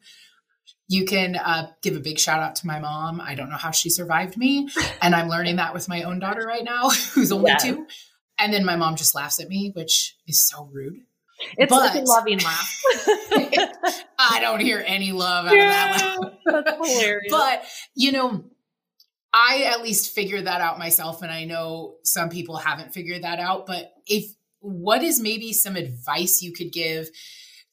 [0.89, 3.21] You can uh, give a big shout out to my mom.
[3.21, 4.69] I don't know how she survived me.
[5.01, 7.57] And I'm learning that with my own daughter right now, who's only yeah.
[7.57, 7.87] two.
[8.39, 11.01] And then my mom just laughs at me, which is so rude.
[11.59, 12.83] It's but, like a loving laugh.
[14.19, 16.65] I don't hear any love out yeah, of that laugh.
[16.65, 17.33] That's hilarious.
[17.33, 17.65] But,
[17.97, 18.45] you know,
[19.35, 21.23] I at least figured that out myself.
[21.23, 23.67] And I know some people haven't figured that out.
[23.67, 27.09] But if what is maybe some advice you could give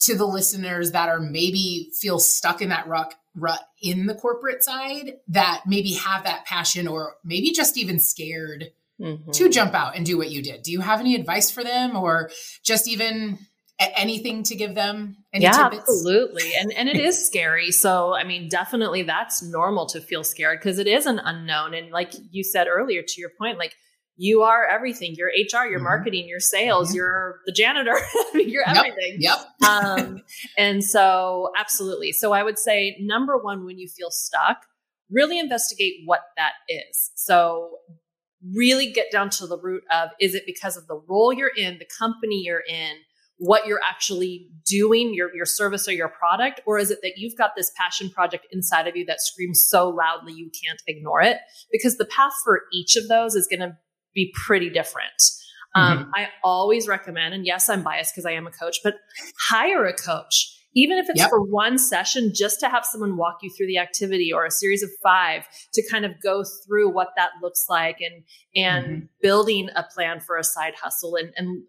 [0.01, 4.63] to the listeners that are maybe feel stuck in that rut, rut in the corporate
[4.63, 9.31] side that maybe have that passion or maybe just even scared mm-hmm.
[9.31, 10.63] to jump out and do what you did.
[10.63, 12.29] Do you have any advice for them or
[12.63, 13.39] just even
[13.79, 15.17] anything to give them?
[15.33, 15.81] yeah, tidbits?
[15.81, 16.51] absolutely.
[16.59, 17.71] And and it is scary.
[17.71, 21.73] So I mean, definitely that's normal to feel scared because it is an unknown.
[21.73, 23.75] And like you said earlier, to your point, like
[24.19, 25.15] you are everything.
[25.15, 25.85] You're HR, you're mm-hmm.
[25.85, 26.97] marketing, you're sales, mm-hmm.
[26.97, 27.95] you're the janitor,
[28.33, 29.15] you're everything.
[29.19, 29.37] Yep.
[29.61, 29.69] yep.
[29.69, 30.21] um,
[30.57, 32.11] and so, absolutely.
[32.11, 34.65] So, I would say number one, when you feel stuck,
[35.09, 37.11] really investigate what that is.
[37.15, 37.77] So,
[38.53, 41.79] really get down to the root of is it because of the role you're in,
[41.79, 42.97] the company you're in,
[43.37, 46.59] what you're actually doing, your, your service or your product?
[46.65, 49.87] Or is it that you've got this passion project inside of you that screams so
[49.89, 51.37] loudly you can't ignore it?
[51.71, 53.77] Because the path for each of those is going to
[54.13, 55.21] be pretty different.
[55.75, 56.11] Um, mm-hmm.
[56.15, 58.95] I always recommend, and yes, I'm biased because I am a coach, but
[59.49, 60.55] hire a coach.
[60.75, 61.29] Even if it's yep.
[61.29, 64.83] for one session, just to have someone walk you through the activity or a series
[64.83, 68.23] of five to kind of go through what that looks like and
[68.55, 69.05] and mm-hmm.
[69.21, 71.63] building a plan for a side hustle and, and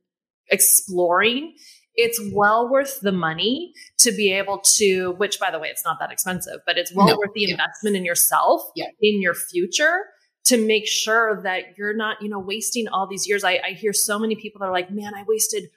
[0.50, 1.55] exploring
[1.94, 5.98] it's well worth the money to be able to which by the way it's not
[5.98, 7.53] that expensive but it's well no, worth the yeah.
[7.53, 8.87] investment in yourself yeah.
[9.00, 10.05] in your future
[10.44, 13.44] to make sure that you're not, you know, wasting all these years.
[13.44, 15.70] I, I hear so many people that are like, man, I wasted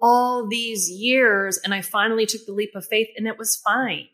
[0.00, 4.08] all these years and I finally took the leap of faith and it was fine.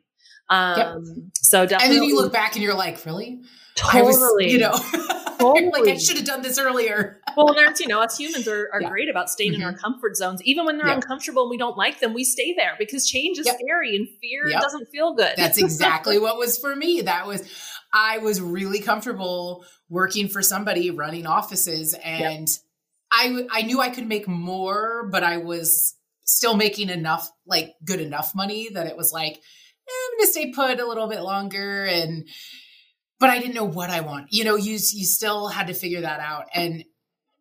[0.48, 1.24] Um, yep.
[1.34, 1.96] so definitely.
[1.96, 3.40] And then you look back and you're like, really?
[3.74, 4.44] Totally.
[4.44, 4.72] Was, you know,
[5.38, 5.70] totally.
[5.70, 7.20] like I should have done this earlier.
[7.36, 8.88] well, there's, you know, us humans are, are yeah.
[8.88, 9.60] great about staying mm-hmm.
[9.60, 9.80] in our mm-hmm.
[9.80, 10.42] comfort zones.
[10.44, 10.96] Even when they're yep.
[10.96, 13.56] uncomfortable and we don't like them, we stay there because change is yep.
[13.60, 14.62] scary and fear yep.
[14.62, 15.34] doesn't feel good.
[15.36, 17.02] That's exactly what was for me.
[17.02, 17.46] That was,
[17.92, 22.48] I was really comfortable working for somebody running offices and
[23.12, 28.00] I, I knew I could make more, but I was still making enough, like good
[28.00, 29.40] enough money that it was like,
[29.88, 31.84] I'm going to stay put a little bit longer.
[31.84, 32.28] And,
[33.18, 34.28] but I didn't know what I want.
[34.30, 36.46] You know, you, you still had to figure that out.
[36.54, 36.84] And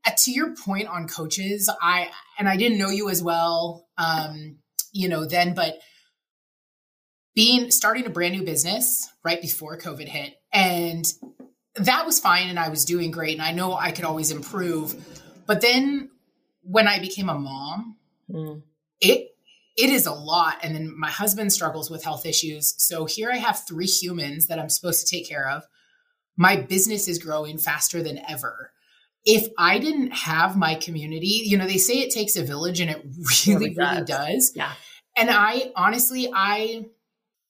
[0.05, 4.57] uh, to your point on coaches, I, and I didn't know you as well, um,
[4.91, 5.75] you know, then, but
[7.33, 11.05] being, starting a brand new business right before COVID hit and
[11.75, 12.49] that was fine.
[12.49, 13.33] And I was doing great.
[13.33, 14.95] And I know I could always improve.
[15.45, 16.09] But then
[16.61, 17.97] when I became a mom,
[18.29, 18.61] mm.
[19.01, 19.34] it,
[19.77, 20.57] it is a lot.
[20.63, 22.75] And then my husband struggles with health issues.
[22.77, 25.63] So here I have three humans that I'm supposed to take care of.
[26.37, 28.71] My business is growing faster than ever.
[29.25, 32.91] If I didn't have my community, you know, they say it takes a village and
[32.91, 33.03] it
[33.47, 34.53] really, it really does.
[34.55, 34.71] Yeah.
[35.17, 36.85] And I honestly, I,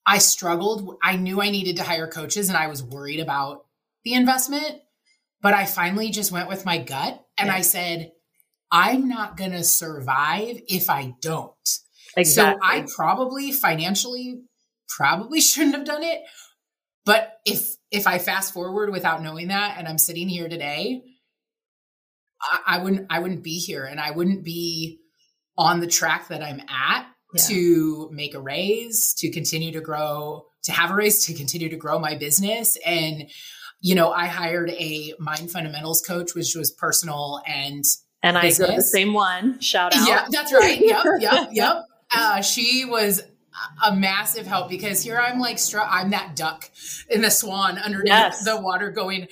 [0.04, 0.96] I struggled.
[1.02, 3.66] I knew I needed to hire coaches and I was worried about
[4.04, 4.80] the investment,
[5.42, 7.54] but I finally just went with my gut and yeah.
[7.54, 8.12] I said,
[8.70, 11.52] I'm not going to survive if I don't.
[12.16, 12.60] Exactly.
[12.60, 14.40] So I probably financially
[14.88, 16.22] probably shouldn't have done it.
[17.04, 21.02] But if if I fast forward without knowing that and I'm sitting here today,
[22.42, 24.98] I, I wouldn't I wouldn't be here and I wouldn't be
[25.58, 27.42] on the track that I'm at yeah.
[27.48, 31.76] to make a raise, to continue to grow, to have a raise, to continue to
[31.76, 32.76] grow my business.
[32.84, 33.28] And,
[33.80, 37.84] you know, I hired a mind fundamentals coach, which was personal and
[38.22, 38.70] and business.
[38.70, 39.60] I the same one.
[39.60, 40.08] Shout out.
[40.08, 40.80] Yeah, that's right.
[40.80, 41.84] Yep, yep, yep.
[42.16, 43.22] Uh, she was
[43.84, 46.70] a massive help because here I'm like, I'm that duck
[47.08, 48.44] in the swan underneath yes.
[48.44, 49.28] the water going.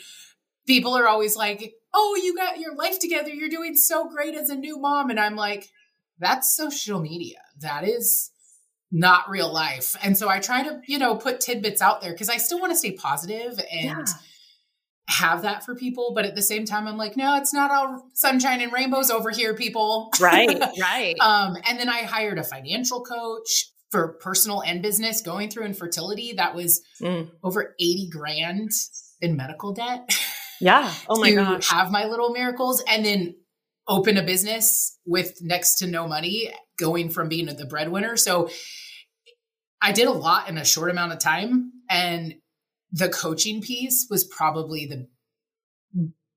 [0.67, 3.29] People are always like, oh, you got your life together.
[3.29, 5.11] You're doing so great as a new mom.
[5.11, 5.69] And I'm like,
[6.19, 7.39] that's social media.
[7.61, 8.31] That is
[8.91, 9.97] not real life.
[10.03, 12.73] And so I try to, you know, put tidbits out there because I still want
[12.73, 14.15] to stay positive and yeah.
[15.09, 16.13] Have that for people.
[16.15, 19.31] But at the same time, I'm like, no, it's not all sunshine and rainbows over
[19.31, 20.11] here, people.
[20.21, 21.15] Right, right.
[21.21, 26.33] um, and then I hired a financial coach for personal and business going through infertility.
[26.33, 27.31] That was mm.
[27.45, 28.71] over 80 grand
[29.21, 30.11] in medical debt.
[30.61, 30.93] Yeah.
[31.09, 31.71] Oh my gosh.
[31.71, 32.83] Have my little miracles.
[32.89, 33.37] And then
[33.87, 38.17] open a business with next to no money going from being the breadwinner.
[38.17, 38.51] So
[39.81, 41.71] I did a lot in a short amount of time.
[41.89, 42.35] And
[42.95, 45.09] the coaching piece was probably the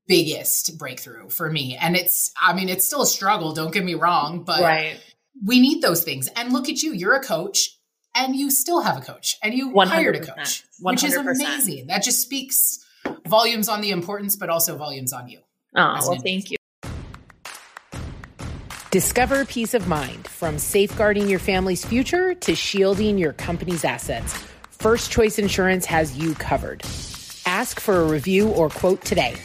[0.08, 1.78] biggest breakthrough for me.
[1.80, 5.00] And it's, I mean, it's still a struggle, don't get me wrong, but right.
[5.46, 6.30] we need those things.
[6.36, 7.78] And look at you, you're a coach
[8.16, 10.64] and you still have a coach and you 100%, hired a coach, 100%.
[10.80, 11.88] which is amazing.
[11.88, 12.84] That just speaks
[13.28, 15.42] volumes on the importance, but also volumes on you.
[15.76, 16.58] Oh, well, thank you.
[18.90, 24.34] Discover peace of mind from safeguarding your family's future to shielding your company's assets.
[24.80, 26.84] First Choice Insurance has you covered.
[27.48, 29.36] Ask for a review or quote today.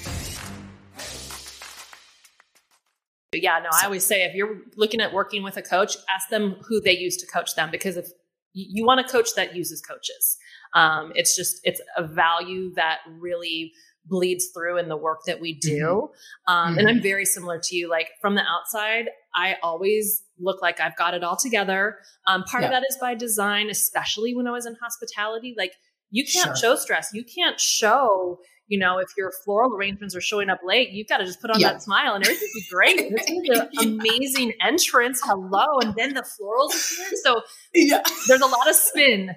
[3.34, 6.56] Yeah, no, I always say if you're looking at working with a coach, ask them
[6.68, 8.08] who they use to coach them because if
[8.52, 10.36] you want a coach that uses coaches,
[10.74, 13.72] um, it's just it's a value that really
[14.04, 15.78] bleeds through in the work that we do.
[15.78, 16.52] Mm-hmm.
[16.52, 16.78] Um, mm-hmm.
[16.78, 17.88] And I'm very similar to you.
[17.88, 21.98] Like from the outside, I always look like I've got it all together.
[22.26, 22.68] Um, part yeah.
[22.68, 25.54] of that is by design, especially when I was in hospitality.
[25.56, 25.72] Like
[26.10, 26.74] you can't sure.
[26.74, 27.10] show stress.
[27.14, 31.18] You can't show, you know, if your floral arrangements are showing up late, you've got
[31.18, 31.72] to just put on yeah.
[31.72, 32.96] that smile and everything be great.
[32.98, 35.22] It's an amazing entrance.
[35.24, 35.78] Hello.
[35.80, 37.18] And then the florals appear.
[37.24, 37.40] So
[37.74, 38.02] yeah.
[38.28, 39.30] there's a lot of spin.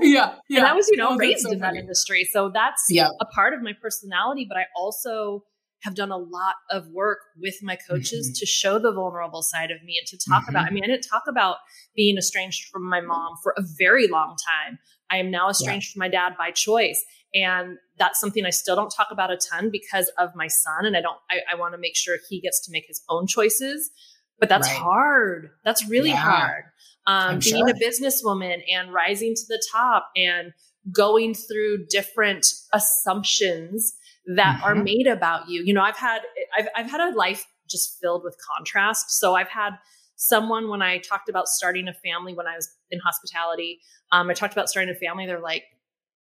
[0.00, 0.34] yeah.
[0.48, 0.58] yeah.
[0.58, 1.78] And I was, you know, oh, raised so in funny.
[1.78, 2.28] that industry.
[2.32, 3.08] So that's yeah.
[3.20, 5.42] a part of my personality, but I also
[5.82, 8.38] have done a lot of work with my coaches mm-hmm.
[8.38, 10.50] to show the vulnerable side of me and to talk mm-hmm.
[10.50, 10.68] about.
[10.68, 11.56] I mean, I didn't talk about
[11.96, 14.78] being estranged from my mom for a very long time.
[15.10, 15.92] I am now estranged yeah.
[15.94, 17.04] from my dad by choice.
[17.34, 20.86] And that's something I still don't talk about a ton because of my son.
[20.86, 23.26] And I don't, I, I want to make sure he gets to make his own
[23.26, 23.90] choices.
[24.38, 24.76] But that's right.
[24.76, 25.50] hard.
[25.64, 26.16] That's really yeah.
[26.16, 26.64] hard.
[27.06, 27.68] Um, being sure.
[27.68, 30.52] a businesswoman and rising to the top and
[30.92, 33.94] going through different assumptions
[34.26, 34.64] that mm-hmm.
[34.64, 35.62] are made about you.
[35.64, 36.20] You know, I've had
[36.56, 39.18] I've I've had a life just filled with contrast.
[39.18, 39.72] So I've had
[40.16, 43.80] someone when I talked about starting a family when I was in hospitality,
[44.12, 45.26] um, I talked about starting a family.
[45.26, 45.64] They're like,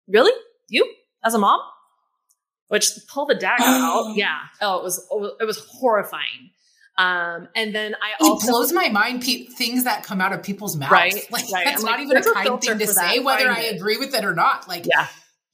[0.08, 0.32] "Really,
[0.68, 0.92] you
[1.24, 1.60] as a mom?"
[2.68, 4.16] Which pull the dagger out.
[4.16, 4.38] Yeah.
[4.60, 5.06] Oh, it was
[5.40, 6.50] it was horrifying.
[6.98, 10.42] Um, and then I it also, blows my mind pe- things that come out of
[10.42, 10.92] people's mouths.
[10.92, 11.64] Right, like right.
[11.66, 14.24] that's I'm not like, even a kind thing to say, whether I agree with it
[14.24, 14.66] or not.
[14.66, 15.06] Like, yeah,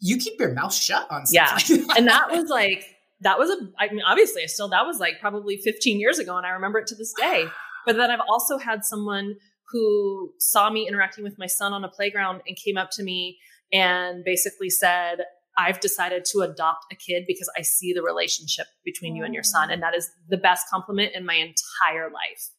[0.02, 1.70] you keep your mouth shut on stuff.
[1.70, 2.84] Yeah, like and that was like
[3.20, 3.56] that was a.
[3.78, 6.86] I mean, obviously, still that was like probably 15 years ago, and I remember it
[6.88, 7.46] to this day.
[7.84, 9.34] But then I've also had someone
[9.72, 13.40] who saw me interacting with my son on a playground and came up to me
[13.72, 15.24] and basically said,
[15.58, 19.42] I've decided to adopt a kid because I see the relationship between you and your
[19.42, 19.72] son.
[19.72, 22.50] And that is the best compliment in my entire life.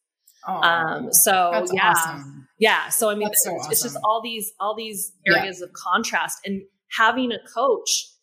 [0.46, 2.46] Oh, um, so yeah, awesome.
[2.58, 2.90] yeah.
[2.90, 3.72] So I mean, it's, awesome.
[3.72, 5.64] it's, just all these, all these areas yeah.
[5.64, 6.62] of contrast and
[6.96, 8.14] having a coach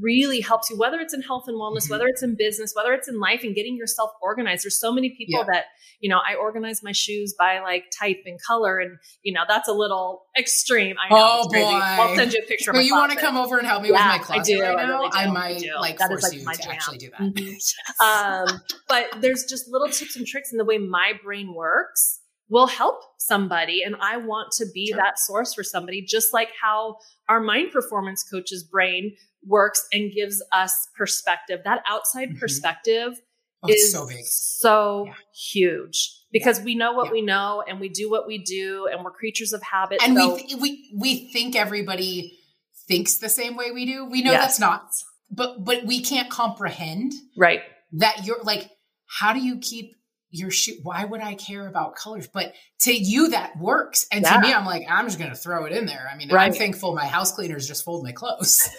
[0.00, 1.94] really helps you, whether it's in health and wellness, mm-hmm.
[1.94, 4.64] whether it's in business, whether it's in life and getting yourself organized.
[4.64, 5.52] There's so many people yeah.
[5.52, 5.64] that,
[6.00, 8.78] you know, I organize my shoes by like type and color.
[8.78, 10.96] And, you know, that's a little extreme.
[11.02, 11.40] I know.
[11.42, 11.64] Oh, boy.
[11.64, 14.12] I'll send you a picture but you want to come over and help me yeah,
[14.12, 14.98] with my closet I do, right I now?
[14.98, 16.70] Really I, might I like that force like you to jam.
[16.70, 17.20] actually do that.
[17.20, 18.52] Mm-hmm.
[18.54, 22.66] um, but there's just little tips and tricks in the way my brain works will
[22.66, 23.82] help somebody.
[23.82, 24.96] And I want to be sure.
[24.96, 26.96] that source for somebody, just like how
[27.28, 29.14] our mind performance coach's brain
[29.46, 31.60] works and gives us perspective.
[31.64, 32.38] That outside mm-hmm.
[32.38, 33.20] perspective
[33.62, 35.12] oh, is so big, so yeah.
[35.52, 36.64] huge because yeah.
[36.64, 37.12] we know what yeah.
[37.12, 40.00] we know and we do what we do and we're creatures of habit.
[40.02, 42.38] And so- we th- we we think everybody
[42.86, 44.06] thinks the same way we do.
[44.06, 44.42] We know yes.
[44.42, 44.90] that's not,
[45.30, 47.60] but but we can't comprehend right
[47.92, 48.70] that you're like.
[49.10, 49.94] How do you keep
[50.30, 52.28] your shoe why would i care about colors?
[52.28, 54.06] But to you that works.
[54.12, 54.34] And yeah.
[54.34, 56.08] to me i'm like i'm just gonna throw it in there.
[56.12, 56.46] I mean right.
[56.46, 58.68] i'm thankful my house cleaners just fold my clothes.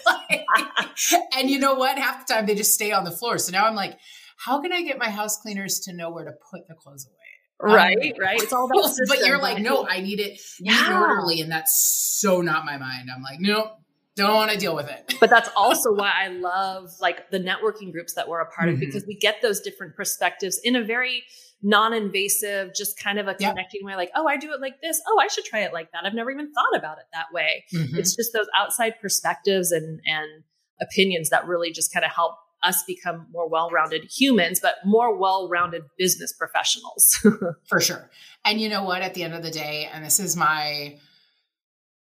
[1.34, 1.96] And you know what?
[1.96, 3.38] Half the time they just stay on the floor.
[3.38, 3.98] So now i'm like
[4.36, 7.74] how can i get my house cleaners to know where to put the clothes away?
[7.74, 10.98] Right um, right it's all about system, but you're like no i need it yeah.
[10.98, 11.76] orderly and that's
[12.20, 13.08] so not my mind.
[13.14, 13.72] I'm like no
[14.16, 15.14] don't want to deal with it.
[15.20, 18.74] but that's also why I love like the networking groups that we're a part mm-hmm.
[18.74, 21.22] of because we get those different perspectives in a very
[21.62, 23.86] non-invasive, just kind of a connecting yep.
[23.86, 25.00] way, like, oh, I do it like this.
[25.06, 26.04] Oh, I should try it like that.
[26.04, 27.64] I've never even thought about it that way.
[27.74, 27.98] Mm-hmm.
[27.98, 30.44] It's just those outside perspectives and and
[30.80, 35.82] opinions that really just kind of help us become more well-rounded humans, but more well-rounded
[35.98, 37.18] business professionals.
[37.68, 38.10] For sure.
[38.44, 39.02] And you know what?
[39.02, 40.98] At the end of the day, and this is my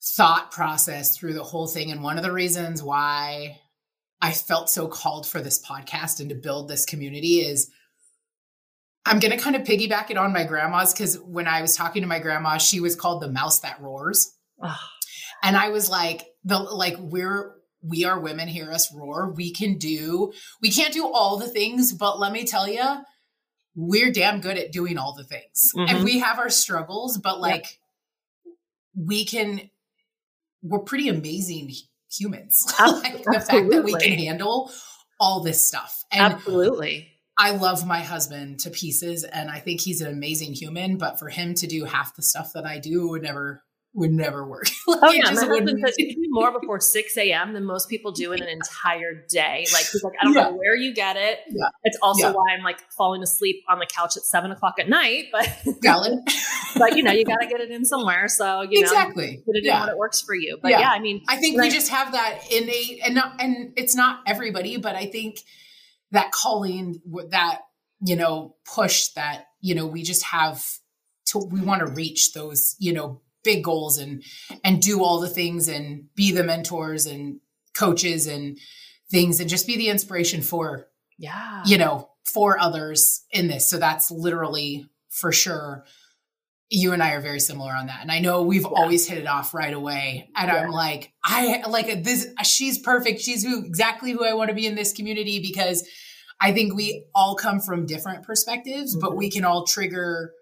[0.02, 1.90] thought process through the whole thing.
[1.90, 3.58] And one of the reasons why
[4.20, 7.70] I felt so called for this podcast and to build this community is
[9.04, 12.02] I'm going to kind of piggyback it on my grandma's because when I was talking
[12.02, 14.32] to my grandma, she was called the mouse that roars.
[15.42, 19.32] And I was like, the like we're we are women, hear us roar.
[19.32, 22.84] We can do, we can't do all the things, but let me tell you,
[23.76, 25.70] we're damn good at doing all the things.
[25.76, 25.94] Mm-hmm.
[25.94, 27.78] And we have our struggles, but like
[28.44, 28.54] yep.
[28.96, 29.70] we can
[30.68, 31.72] we're pretty amazing
[32.10, 32.72] humans.
[32.80, 34.70] like the fact that we can handle
[35.20, 36.04] all this stuff.
[36.12, 37.08] And Absolutely.
[37.38, 41.28] I love my husband to pieces and I think he's an amazing human, but for
[41.28, 43.62] him to do half the stuff that I do would never
[43.96, 44.66] would never work.
[44.86, 47.54] like, oh yeah, my husband says you do more before six a.m.
[47.54, 49.66] than most people do in an entire day.
[49.72, 50.44] Like he's like, I don't yeah.
[50.44, 51.40] know where you get it.
[51.48, 51.68] Yeah.
[51.82, 52.32] It's also yeah.
[52.32, 55.26] why I'm like falling asleep on the couch at seven o'clock at night.
[55.32, 55.48] But
[56.76, 58.28] but you know, you got to get it in somewhere.
[58.28, 59.36] So you exactly.
[59.36, 59.76] know, put it yeah.
[59.76, 60.58] in when it works for you.
[60.62, 63.96] But yeah, I mean, I think we just have that innate, and not, and it's
[63.96, 65.40] not everybody, but I think
[66.10, 67.60] that calling, that
[68.04, 70.62] you know, push that you know, we just have
[71.28, 71.38] to.
[71.38, 74.22] We want to reach those, you know big goals and
[74.62, 77.40] and do all the things and be the mentors and
[77.74, 78.58] coaches and
[79.10, 83.78] things and just be the inspiration for yeah you know for others in this so
[83.78, 85.84] that's literally for sure
[86.68, 88.00] you and I are very similar on that.
[88.02, 88.68] And I know we've yeah.
[88.68, 90.28] always hit it off right away.
[90.34, 90.56] And yeah.
[90.56, 93.20] I'm like, I like this, she's perfect.
[93.20, 95.88] She's who exactly who I want to be in this community because
[96.40, 99.06] I think we all come from different perspectives, mm-hmm.
[99.06, 100.32] but we can all trigger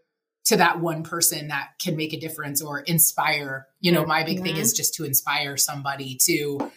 [0.45, 3.67] to that one person that can make a difference or inspire.
[3.81, 6.71] You know, my big thing is just to inspire somebody to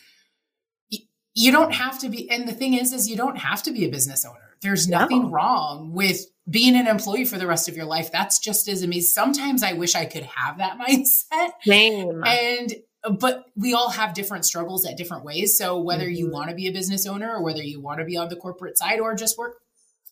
[1.37, 3.85] you don't have to be and the thing is is you don't have to be
[3.85, 4.55] a business owner.
[4.61, 5.29] There's nothing no.
[5.29, 8.11] wrong with being an employee for the rest of your life.
[8.11, 9.09] That's just as amazing.
[9.09, 11.49] Sometimes I wish I could have that mindset.
[11.63, 12.23] Same.
[12.25, 12.73] And
[13.19, 15.57] but we all have different struggles at different ways.
[15.57, 16.15] So whether mm-hmm.
[16.15, 18.35] you want to be a business owner or whether you want to be on the
[18.35, 19.57] corporate side or just work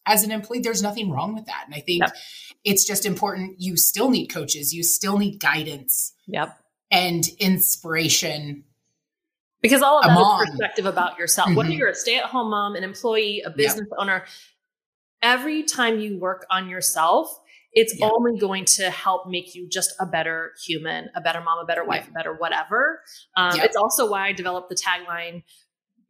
[0.05, 1.63] as an employee, there's nothing wrong with that.
[1.65, 2.15] And I think yep.
[2.65, 3.55] It's just important.
[3.59, 6.13] You still need coaches, you still need guidance.
[6.27, 6.57] Yep.
[6.91, 8.63] And inspiration.
[9.61, 11.47] Because all of that perspective about yourself.
[11.49, 11.57] Mm-hmm.
[11.57, 13.99] Whether you're a stay at home mom, an employee, a business yep.
[13.99, 14.25] owner,
[15.21, 17.39] every time you work on yourself,
[17.73, 21.65] it's only going to help make you just a better human, a better mom, a
[21.65, 23.01] better wife, a better whatever.
[23.35, 25.43] Um, it's also why I developed the tagline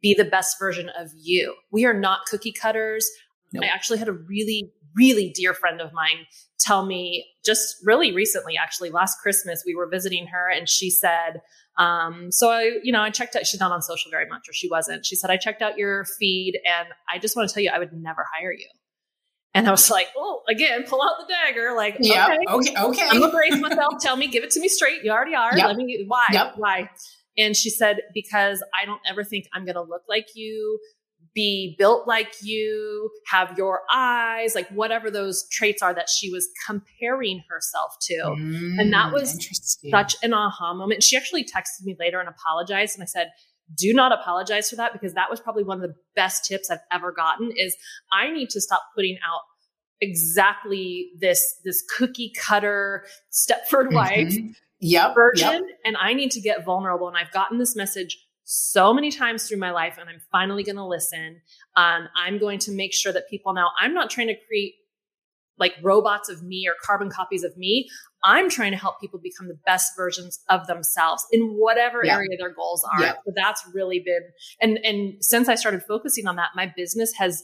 [0.00, 1.54] be the best version of you.
[1.72, 3.10] We are not cookie cutters.
[3.52, 3.64] Nope.
[3.64, 6.26] I actually had a really, really dear friend of mine
[6.58, 11.42] tell me just really recently, actually, last Christmas, we were visiting her and she said,
[11.78, 14.52] um, so I, you know, I checked out, she's not on social very much, or
[14.52, 15.04] she wasn't.
[15.04, 17.78] She said, I checked out your feed and I just want to tell you, I
[17.78, 18.68] would never hire you.
[19.56, 21.74] And I was like, oh, again, pull out the dagger.
[21.74, 23.08] Like, yeah, okay, okay, okay.
[23.08, 23.94] I'm gonna brace myself.
[24.02, 25.02] Tell me, give it to me straight.
[25.02, 25.56] You already are.
[25.56, 25.66] Yep.
[25.66, 26.04] Let me.
[26.06, 26.26] Why?
[26.30, 26.54] Yep.
[26.56, 26.90] Why?
[27.38, 30.78] And she said, because I don't ever think I'm gonna look like you,
[31.36, 36.48] be built like you, have your eyes, like whatever those traits are that she was
[36.66, 38.14] comparing herself to.
[38.14, 39.38] Mm, and that was
[39.90, 41.02] such an aha moment.
[41.02, 42.96] She actually texted me later and apologized.
[42.96, 43.30] And I said,
[43.76, 46.80] do not apologize for that because that was probably one of the best tips I've
[46.90, 47.76] ever gotten is
[48.10, 49.42] I need to stop putting out
[50.00, 54.48] exactly this this cookie cutter Stepford wife mm-hmm.
[54.78, 55.62] yep, version yep.
[55.86, 59.58] and I need to get vulnerable and I've gotten this message so many times through
[59.58, 61.40] my life and I'm finally going to listen.
[61.76, 64.74] Um, I'm going to make sure that people know I'm not trying to create
[65.58, 67.88] like robots of me or carbon copies of me.
[68.22, 72.14] I'm trying to help people become the best versions of themselves in whatever yeah.
[72.14, 73.02] area their goals are.
[73.02, 73.12] Yeah.
[73.24, 74.22] So that's really been
[74.60, 77.42] and and since I started focusing on that, my business has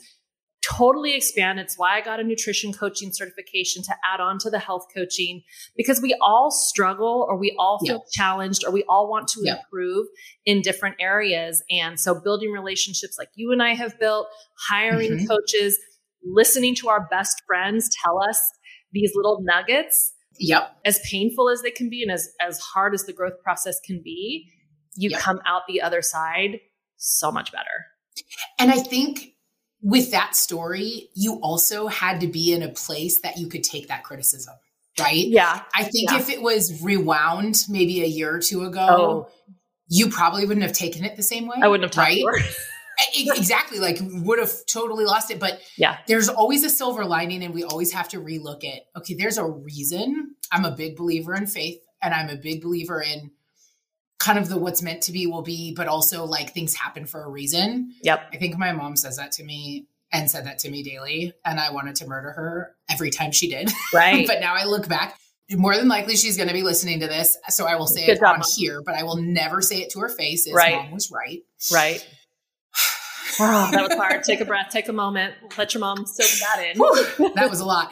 [0.63, 1.59] totally expand.
[1.59, 5.43] It's why I got a nutrition coaching certification to add on to the health coaching
[5.77, 8.11] because we all struggle or we all feel yeah.
[8.13, 10.07] challenged or we all want to improve
[10.47, 11.63] in different areas.
[11.71, 14.29] And so building relationships like you and I have built,
[14.69, 15.27] hiring mm-hmm.
[15.27, 15.79] coaches,
[16.25, 18.41] listening to our best friends tell us
[18.93, 20.13] these little nuggets.
[20.39, 20.77] Yep.
[20.85, 24.01] As painful as they can be and as, as hard as the growth process can
[24.03, 24.49] be,
[24.95, 25.21] you yep.
[25.21, 26.61] come out the other side
[26.97, 27.87] so much better.
[28.59, 29.32] And I think
[29.83, 33.89] with that story, you also had to be in a place that you could take
[33.89, 34.55] that criticism,
[34.99, 35.27] right?
[35.27, 35.63] Yeah.
[35.75, 36.19] I think yeah.
[36.19, 39.29] if it was rewound maybe a year or two ago, oh.
[39.89, 41.57] you probably wouldn't have taken it the same way.
[41.61, 42.23] I wouldn't have right?
[43.17, 47.55] exactly like would have totally lost it but yeah there's always a silver lining and
[47.55, 51.47] we always have to relook at okay there's a reason i'm a big believer in
[51.47, 53.31] faith and i'm a big believer in
[54.23, 57.25] kind of the what's meant to be will be but also like things happen for
[57.25, 60.71] a reason yep i think my mom says that to me and said that to
[60.71, 64.55] me daily and i wanted to murder her every time she did right but now
[64.55, 65.19] i look back
[65.51, 68.19] more than likely she's going to be listening to this so i will say Good
[68.19, 68.49] it job, on mom.
[68.57, 70.77] here but i will never say it to her face is right.
[70.77, 71.43] mom was right
[71.73, 72.07] right
[73.41, 74.25] Oh, that was hard.
[74.25, 77.33] take a breath, take a moment, let your mom soak that in.
[77.35, 77.91] that was a lot.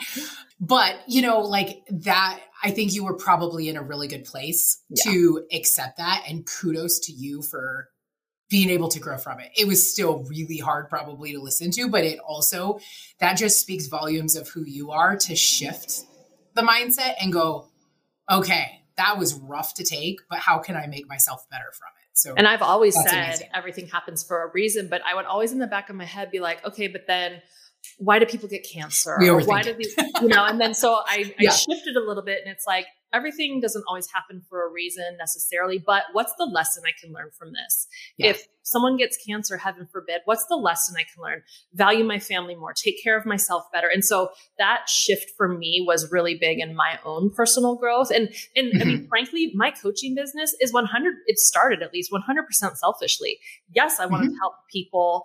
[0.60, 4.82] But, you know, like that, I think you were probably in a really good place
[4.88, 5.12] yeah.
[5.12, 6.24] to accept that.
[6.28, 7.88] And kudos to you for
[8.50, 9.50] being able to grow from it.
[9.56, 12.80] It was still really hard, probably, to listen to, but it also,
[13.20, 16.02] that just speaks volumes of who you are to shift
[16.54, 17.68] the mindset and go,
[18.30, 22.08] okay, that was rough to take, but how can I make myself better from it?
[22.12, 23.48] So, and I've always said amazing.
[23.54, 26.30] everything happens for a reason, but I would always in the back of my head
[26.30, 27.40] be like, okay, but then
[27.98, 29.16] why do people get cancer?
[29.20, 31.50] Or why do these, you know, and then so I, yeah.
[31.50, 35.16] I shifted a little bit and it's like, everything doesn't always happen for a reason
[35.18, 37.88] necessarily, but what's the lesson I can learn from this?
[38.16, 38.30] Yeah.
[38.30, 41.42] If someone gets cancer, heaven forbid, what's the lesson I can learn?
[41.74, 43.88] Value my family more, take care of myself better.
[43.92, 48.10] And so that shift for me was really big in my own personal growth.
[48.10, 48.80] And, and mm-hmm.
[48.80, 49.08] I mean, mm-hmm.
[49.08, 53.38] frankly, my coaching business is 100, it started at least 100% selfishly.
[53.74, 54.34] Yes, I wanted mm-hmm.
[54.34, 55.24] to help people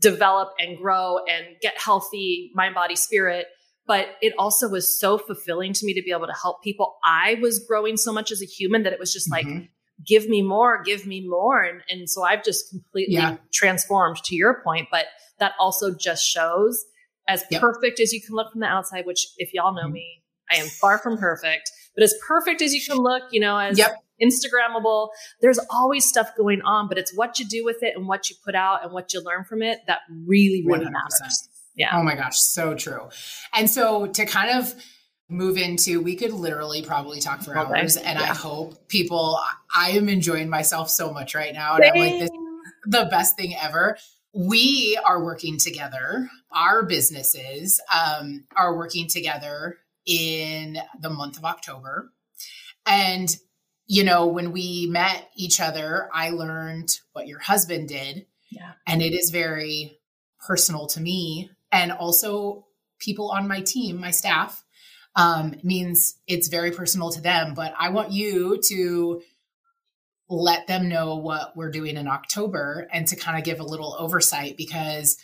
[0.00, 3.46] develop and grow and get healthy mind, body, spirit
[3.88, 6.98] but it also was so fulfilling to me to be able to help people.
[7.02, 9.48] I was growing so much as a human that it was just mm-hmm.
[9.50, 9.70] like,
[10.06, 11.62] give me more, give me more.
[11.62, 13.38] And, and so I've just completely yeah.
[13.52, 15.06] transformed to your point, but
[15.38, 16.84] that also just shows
[17.26, 17.62] as yep.
[17.62, 19.94] perfect as you can look from the outside, which if y'all know mm-hmm.
[19.94, 23.56] me, I am far from perfect, but as perfect as you can look, you know,
[23.56, 23.96] as yep.
[24.22, 25.08] Instagrammable,
[25.40, 28.36] there's always stuff going on, but it's what you do with it and what you
[28.44, 30.90] put out and what you learn from it that really, really 100%.
[30.92, 31.48] matters.
[31.74, 31.96] Yeah.
[31.96, 33.08] Oh my gosh, so true.
[33.54, 34.74] And so to kind of
[35.28, 37.80] move into, we could literally probably talk for okay.
[37.80, 37.96] hours.
[37.96, 38.24] And yeah.
[38.24, 39.38] I hope people,
[39.74, 41.76] I am enjoying myself so much right now.
[41.76, 42.30] And I'm like, this
[42.86, 43.96] the best thing ever.
[44.34, 46.28] We are working together.
[46.52, 52.10] Our businesses um, are working together in the month of October.
[52.86, 53.34] And,
[53.88, 58.26] you know, when we met each other, I learned what your husband did.
[58.50, 58.72] Yeah.
[58.86, 59.98] And it is very
[60.46, 62.66] personal to me and also
[62.98, 64.62] people on my team, my staff,
[65.16, 67.54] um, means it's very personal to them.
[67.54, 69.22] But I want you to
[70.28, 73.96] let them know what we're doing in October and to kind of give a little
[73.98, 75.16] oversight because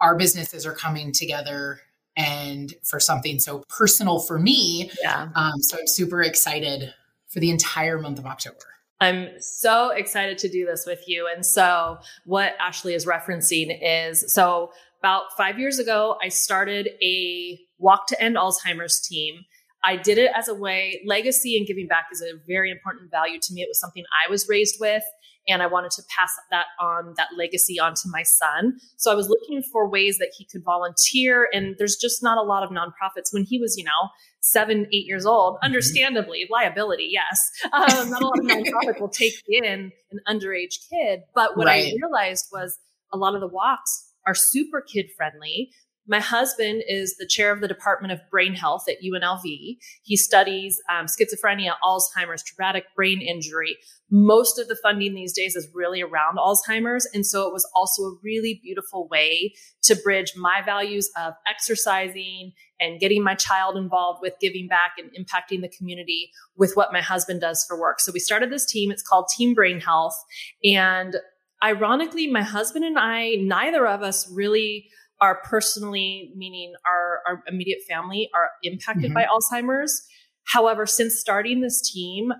[0.00, 1.80] our businesses are coming together
[2.16, 4.92] and for something so personal for me.
[5.02, 5.28] Yeah.
[5.34, 6.94] Um, so I'm super excited
[7.30, 8.56] for the entire month of October.
[9.00, 11.28] I'm so excited to do this with you.
[11.34, 17.58] And so, what Ashley is referencing is so about five years ago, I started a
[17.78, 19.44] Walk to End Alzheimer's team.
[19.82, 23.38] I did it as a way, legacy and giving back is a very important value
[23.40, 23.62] to me.
[23.62, 25.02] It was something I was raised with,
[25.48, 28.78] and I wanted to pass that on, that legacy on to my son.
[28.96, 32.42] So I was looking for ways that he could volunteer, and there's just not a
[32.42, 33.32] lot of nonprofits.
[33.32, 34.10] When he was, you know,
[34.40, 35.66] seven, eight years old, mm-hmm.
[35.66, 37.50] understandably, liability, yes.
[37.72, 41.20] Um, not a lot of nonprofits will take in an underage kid.
[41.34, 41.92] But what right.
[41.92, 42.78] I realized was
[43.12, 45.70] a lot of the walks are super kid friendly.
[46.06, 49.76] My husband is the chair of the Department of Brain Health at UNLV.
[50.02, 53.76] He studies um, schizophrenia, Alzheimer's, traumatic brain injury.
[54.10, 57.08] Most of the funding these days is really around Alzheimer's.
[57.14, 62.52] And so it was also a really beautiful way to bridge my values of exercising
[62.80, 67.00] and getting my child involved with giving back and impacting the community with what my
[67.00, 68.00] husband does for work.
[68.00, 68.90] So we started this team.
[68.90, 70.16] It's called Team Brain Health.
[70.64, 71.16] And
[71.62, 74.88] ironically, my husband and I, neither of us really
[75.20, 79.14] are personally, meaning our, our immediate family, are impacted mm-hmm.
[79.14, 80.02] by Alzheimer's.
[80.44, 82.32] However, since starting this team,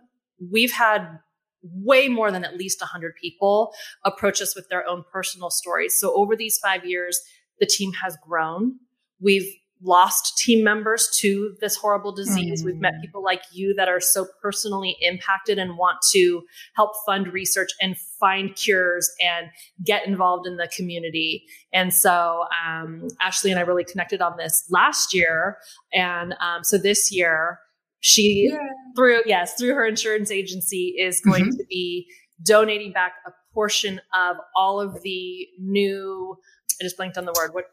[0.51, 1.19] we've had
[1.63, 3.73] way more than at least 100 people
[4.05, 5.99] approach us with their own personal stories.
[5.99, 7.21] So over these five years,
[7.59, 8.77] the team has grown.
[9.21, 9.53] We've
[9.83, 12.63] lost team members to this horrible disease.
[12.63, 12.67] Mm.
[12.67, 13.01] We've met mm.
[13.01, 16.43] people like you that are so personally impacted and want to
[16.77, 19.47] help fund research and find cures and
[19.85, 21.45] get involved in the community.
[21.73, 25.57] And so um, Ashley and I really connected on this last year.
[25.93, 27.59] And um, so this year,
[28.01, 28.59] she yeah.
[28.97, 31.57] through yes through her insurance agency is going mm-hmm.
[31.57, 32.07] to be
[32.45, 36.37] donating back a portion of all of the new
[36.81, 37.53] I just blanked on the word.
[37.53, 37.65] What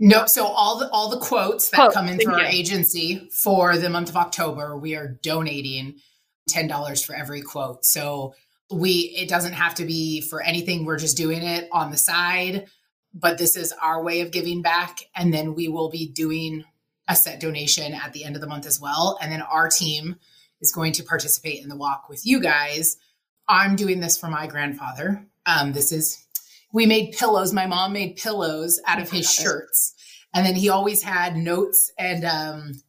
[0.00, 3.76] no, so all the all the quotes that oh, come in through our agency for
[3.76, 5.98] the month of October, we are donating
[6.48, 7.84] ten dollars for every quote.
[7.84, 8.34] So
[8.70, 10.84] we it doesn't have to be for anything.
[10.84, 12.66] We're just doing it on the side,
[13.12, 16.64] but this is our way of giving back, and then we will be doing
[17.08, 19.18] a set donation at the end of the month as well.
[19.20, 20.16] And then our team
[20.60, 22.96] is going to participate in the walk with you guys.
[23.48, 25.24] I'm doing this for my grandfather.
[25.46, 26.24] Um, this is
[26.72, 27.52] we made pillows.
[27.52, 29.94] My mom made pillows out of his shirts.
[30.34, 32.82] And then he always had notes and um,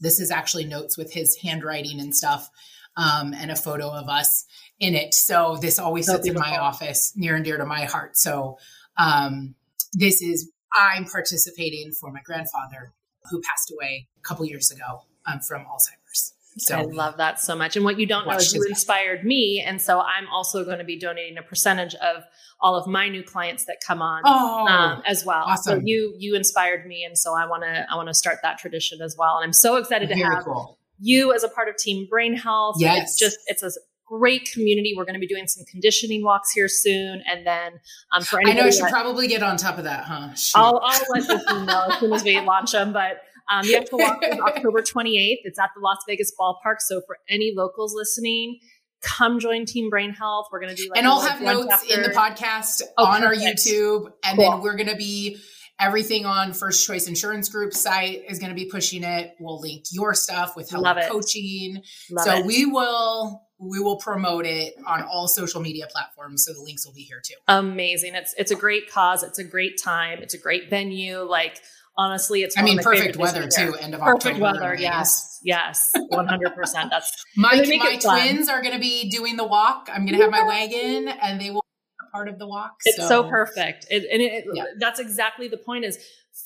[0.00, 2.50] this is actually notes with his handwriting and stuff
[2.98, 4.44] um, and a photo of us
[4.78, 5.14] in it.
[5.14, 8.18] So this always sits in my office near and dear to my heart.
[8.18, 8.58] So
[8.98, 9.54] um,
[9.94, 12.92] this is I'm participating for my grandfather
[13.30, 16.34] who passed away a couple years ago um, from Alzheimer's.
[16.58, 17.76] So I love that so much.
[17.76, 19.62] And what you don't know is you inspired me.
[19.64, 22.24] And so I'm also going to be donating a percentage of
[22.60, 25.44] all of my new clients that come on oh, um, as well.
[25.46, 25.80] Awesome.
[25.80, 28.58] So you you inspired me, and so I want to I want to start that
[28.58, 29.36] tradition as well.
[29.36, 30.78] And I'm so excited Very to have cool.
[30.98, 32.76] you as a part of Team Brain Health.
[32.78, 33.70] Yes, it's just it's a
[34.06, 34.94] great community.
[34.96, 37.80] We're going to be doing some conditioning walks here soon, and then
[38.12, 40.30] um, for I know I should that, probably get on top of that, huh?
[40.54, 43.22] I'll I'll let you know as soon as we launch them, but.
[43.48, 45.36] Um, the actual walk is October 28th.
[45.44, 46.80] It's at the Las Vegas ballpark.
[46.80, 48.58] So for any locals listening,
[49.02, 50.48] come join Team Brain Health.
[50.50, 53.40] We're going to do like and I'll have notes in the podcast oh, on perfect.
[53.40, 54.50] our YouTube, and cool.
[54.50, 55.38] then we're going to be
[55.78, 59.34] everything on First Choice Insurance Group site is going to be pushing it.
[59.38, 61.82] We'll link your stuff with Hello Coaching.
[62.10, 62.46] Love so it.
[62.46, 66.94] we will we will promote it on all social media platforms so the links will
[66.94, 70.38] be here too amazing it's it's a great cause it's a great time it's a
[70.38, 71.60] great venue like
[71.96, 72.56] honestly, it's.
[72.58, 73.74] I mean, perfect weather too.
[73.80, 74.40] End of perfect October.
[74.40, 74.76] weather.
[74.78, 76.90] Yes, yes, one hundred percent.
[76.90, 79.88] That's my my twins are going to be doing the walk.
[79.92, 82.76] I'm going to have my wagon, and they will be part of the walk.
[82.84, 84.64] It's so, so perfect, it, and it, yeah.
[84.78, 85.84] that's exactly the point.
[85.84, 85.98] Is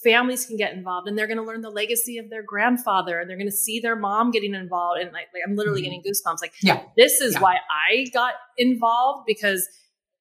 [0.05, 3.28] families can get involved, and they're going to learn the legacy of their grandfather, and
[3.28, 5.01] they're going to see their mom getting involved.
[5.01, 6.01] And like, like I'm literally mm-hmm.
[6.01, 6.41] getting goosebumps.
[6.41, 7.41] Like, yeah, this is yeah.
[7.41, 7.57] why
[7.91, 9.68] I got involved because,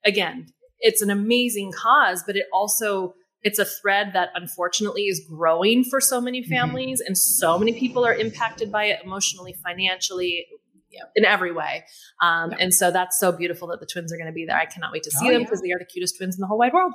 [0.06, 0.48] again,
[0.80, 6.02] it's an amazing cause, but it also it's a thread that unfortunately is growing for
[6.02, 6.52] so many mm-hmm.
[6.52, 7.08] families mm-hmm.
[7.08, 10.46] and so many people are impacted by it emotionally financially
[11.16, 11.86] in every way
[12.22, 14.66] um, and so that's so beautiful that the twins are going to be there i
[14.66, 15.70] cannot wait to see oh, them because yeah.
[15.70, 16.92] they are the cutest twins in the whole wide world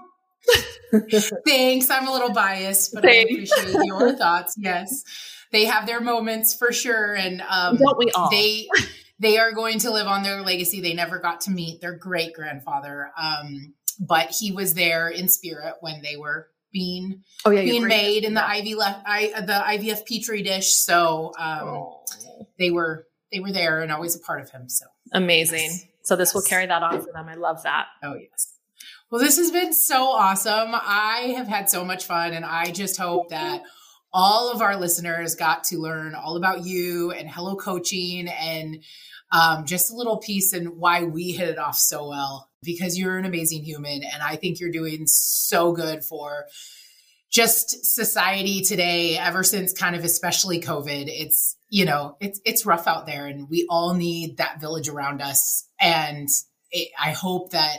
[1.46, 3.52] thanks i'm a little biased but thanks.
[3.52, 5.02] i appreciate your thoughts yes
[5.52, 8.68] they have their moments for sure and um, don't we all they
[9.18, 12.32] they are going to live on their legacy they never got to meet their great
[12.34, 17.86] grandfather um, but he was there in spirit when they were being oh, yeah, being
[17.86, 20.74] made in the IV left I, the IVF petri dish.
[20.74, 22.04] So um, oh.
[22.58, 24.68] they were they were there and always a part of him.
[24.68, 25.70] So amazing.
[25.70, 25.86] Yes.
[26.02, 26.34] So this yes.
[26.34, 27.28] will carry that on for them.
[27.28, 27.86] I love that.
[28.02, 28.53] Oh yes.
[29.10, 30.70] Well, this has been so awesome.
[30.74, 33.62] I have had so much fun, and I just hope that
[34.12, 38.82] all of our listeners got to learn all about you and Hello Coaching and
[39.32, 43.18] um, just a little piece and why we hit it off so well because you're
[43.18, 44.04] an amazing human.
[44.04, 46.46] And I think you're doing so good for
[47.28, 52.86] just society today, ever since kind of especially COVID, it's, you know, it's, it's rough
[52.86, 55.68] out there and we all need that village around us.
[55.80, 56.28] And
[56.70, 57.78] it, I hope that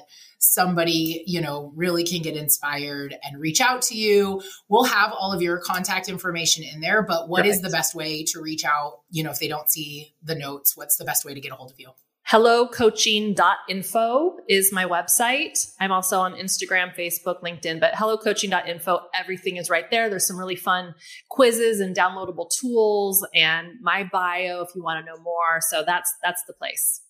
[0.53, 4.41] somebody, you know, really can get inspired and reach out to you.
[4.69, 8.23] We'll have all of your contact information in there, but what is the best way
[8.25, 9.01] to reach out?
[9.09, 11.55] You know, if they don't see the notes, what's the best way to get a
[11.55, 11.89] hold of you?
[12.29, 15.71] hellocoaching.info is my website.
[15.79, 20.09] I'm also on Instagram, Facebook, LinkedIn, but hellocoaching.info, everything is right there.
[20.09, 20.95] There's some really fun
[21.29, 25.61] quizzes and downloadable tools and my bio if you want to know more.
[25.69, 27.01] So that's that's the place.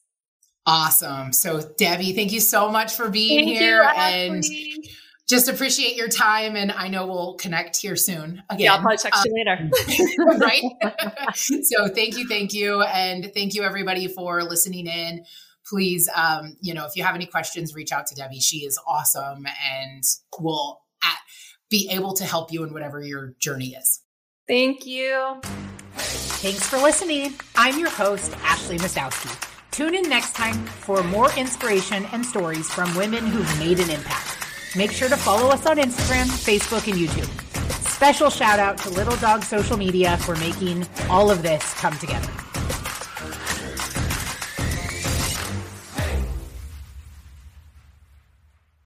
[0.68, 1.32] Awesome.
[1.32, 3.84] So, Debi, thank you so much for being thank here.
[3.84, 4.44] You, and
[5.28, 6.56] just appreciate your time.
[6.56, 8.60] And I know we'll connect here soon again.
[8.60, 10.38] Yeah, I'll probably text um, you later.
[10.40, 10.64] right.
[11.36, 12.28] so, thank you.
[12.28, 12.82] Thank you.
[12.82, 15.24] And thank you, everybody, for listening in.
[15.68, 18.42] Please, um, you know, if you have any questions, reach out to Debi.
[18.42, 20.04] She is awesome and
[20.40, 21.18] will at,
[21.70, 24.02] be able to help you in whatever your journey is.
[24.48, 25.42] Thank you.
[25.94, 27.34] Thanks for listening.
[27.56, 29.52] I'm your host, Ashley Mastowski.
[29.76, 34.38] Tune in next time for more inspiration and stories from women who've made an impact.
[34.74, 37.30] Make sure to follow us on Instagram, Facebook, and YouTube.
[37.90, 42.32] Special shout out to Little Dog Social Media for making all of this come together.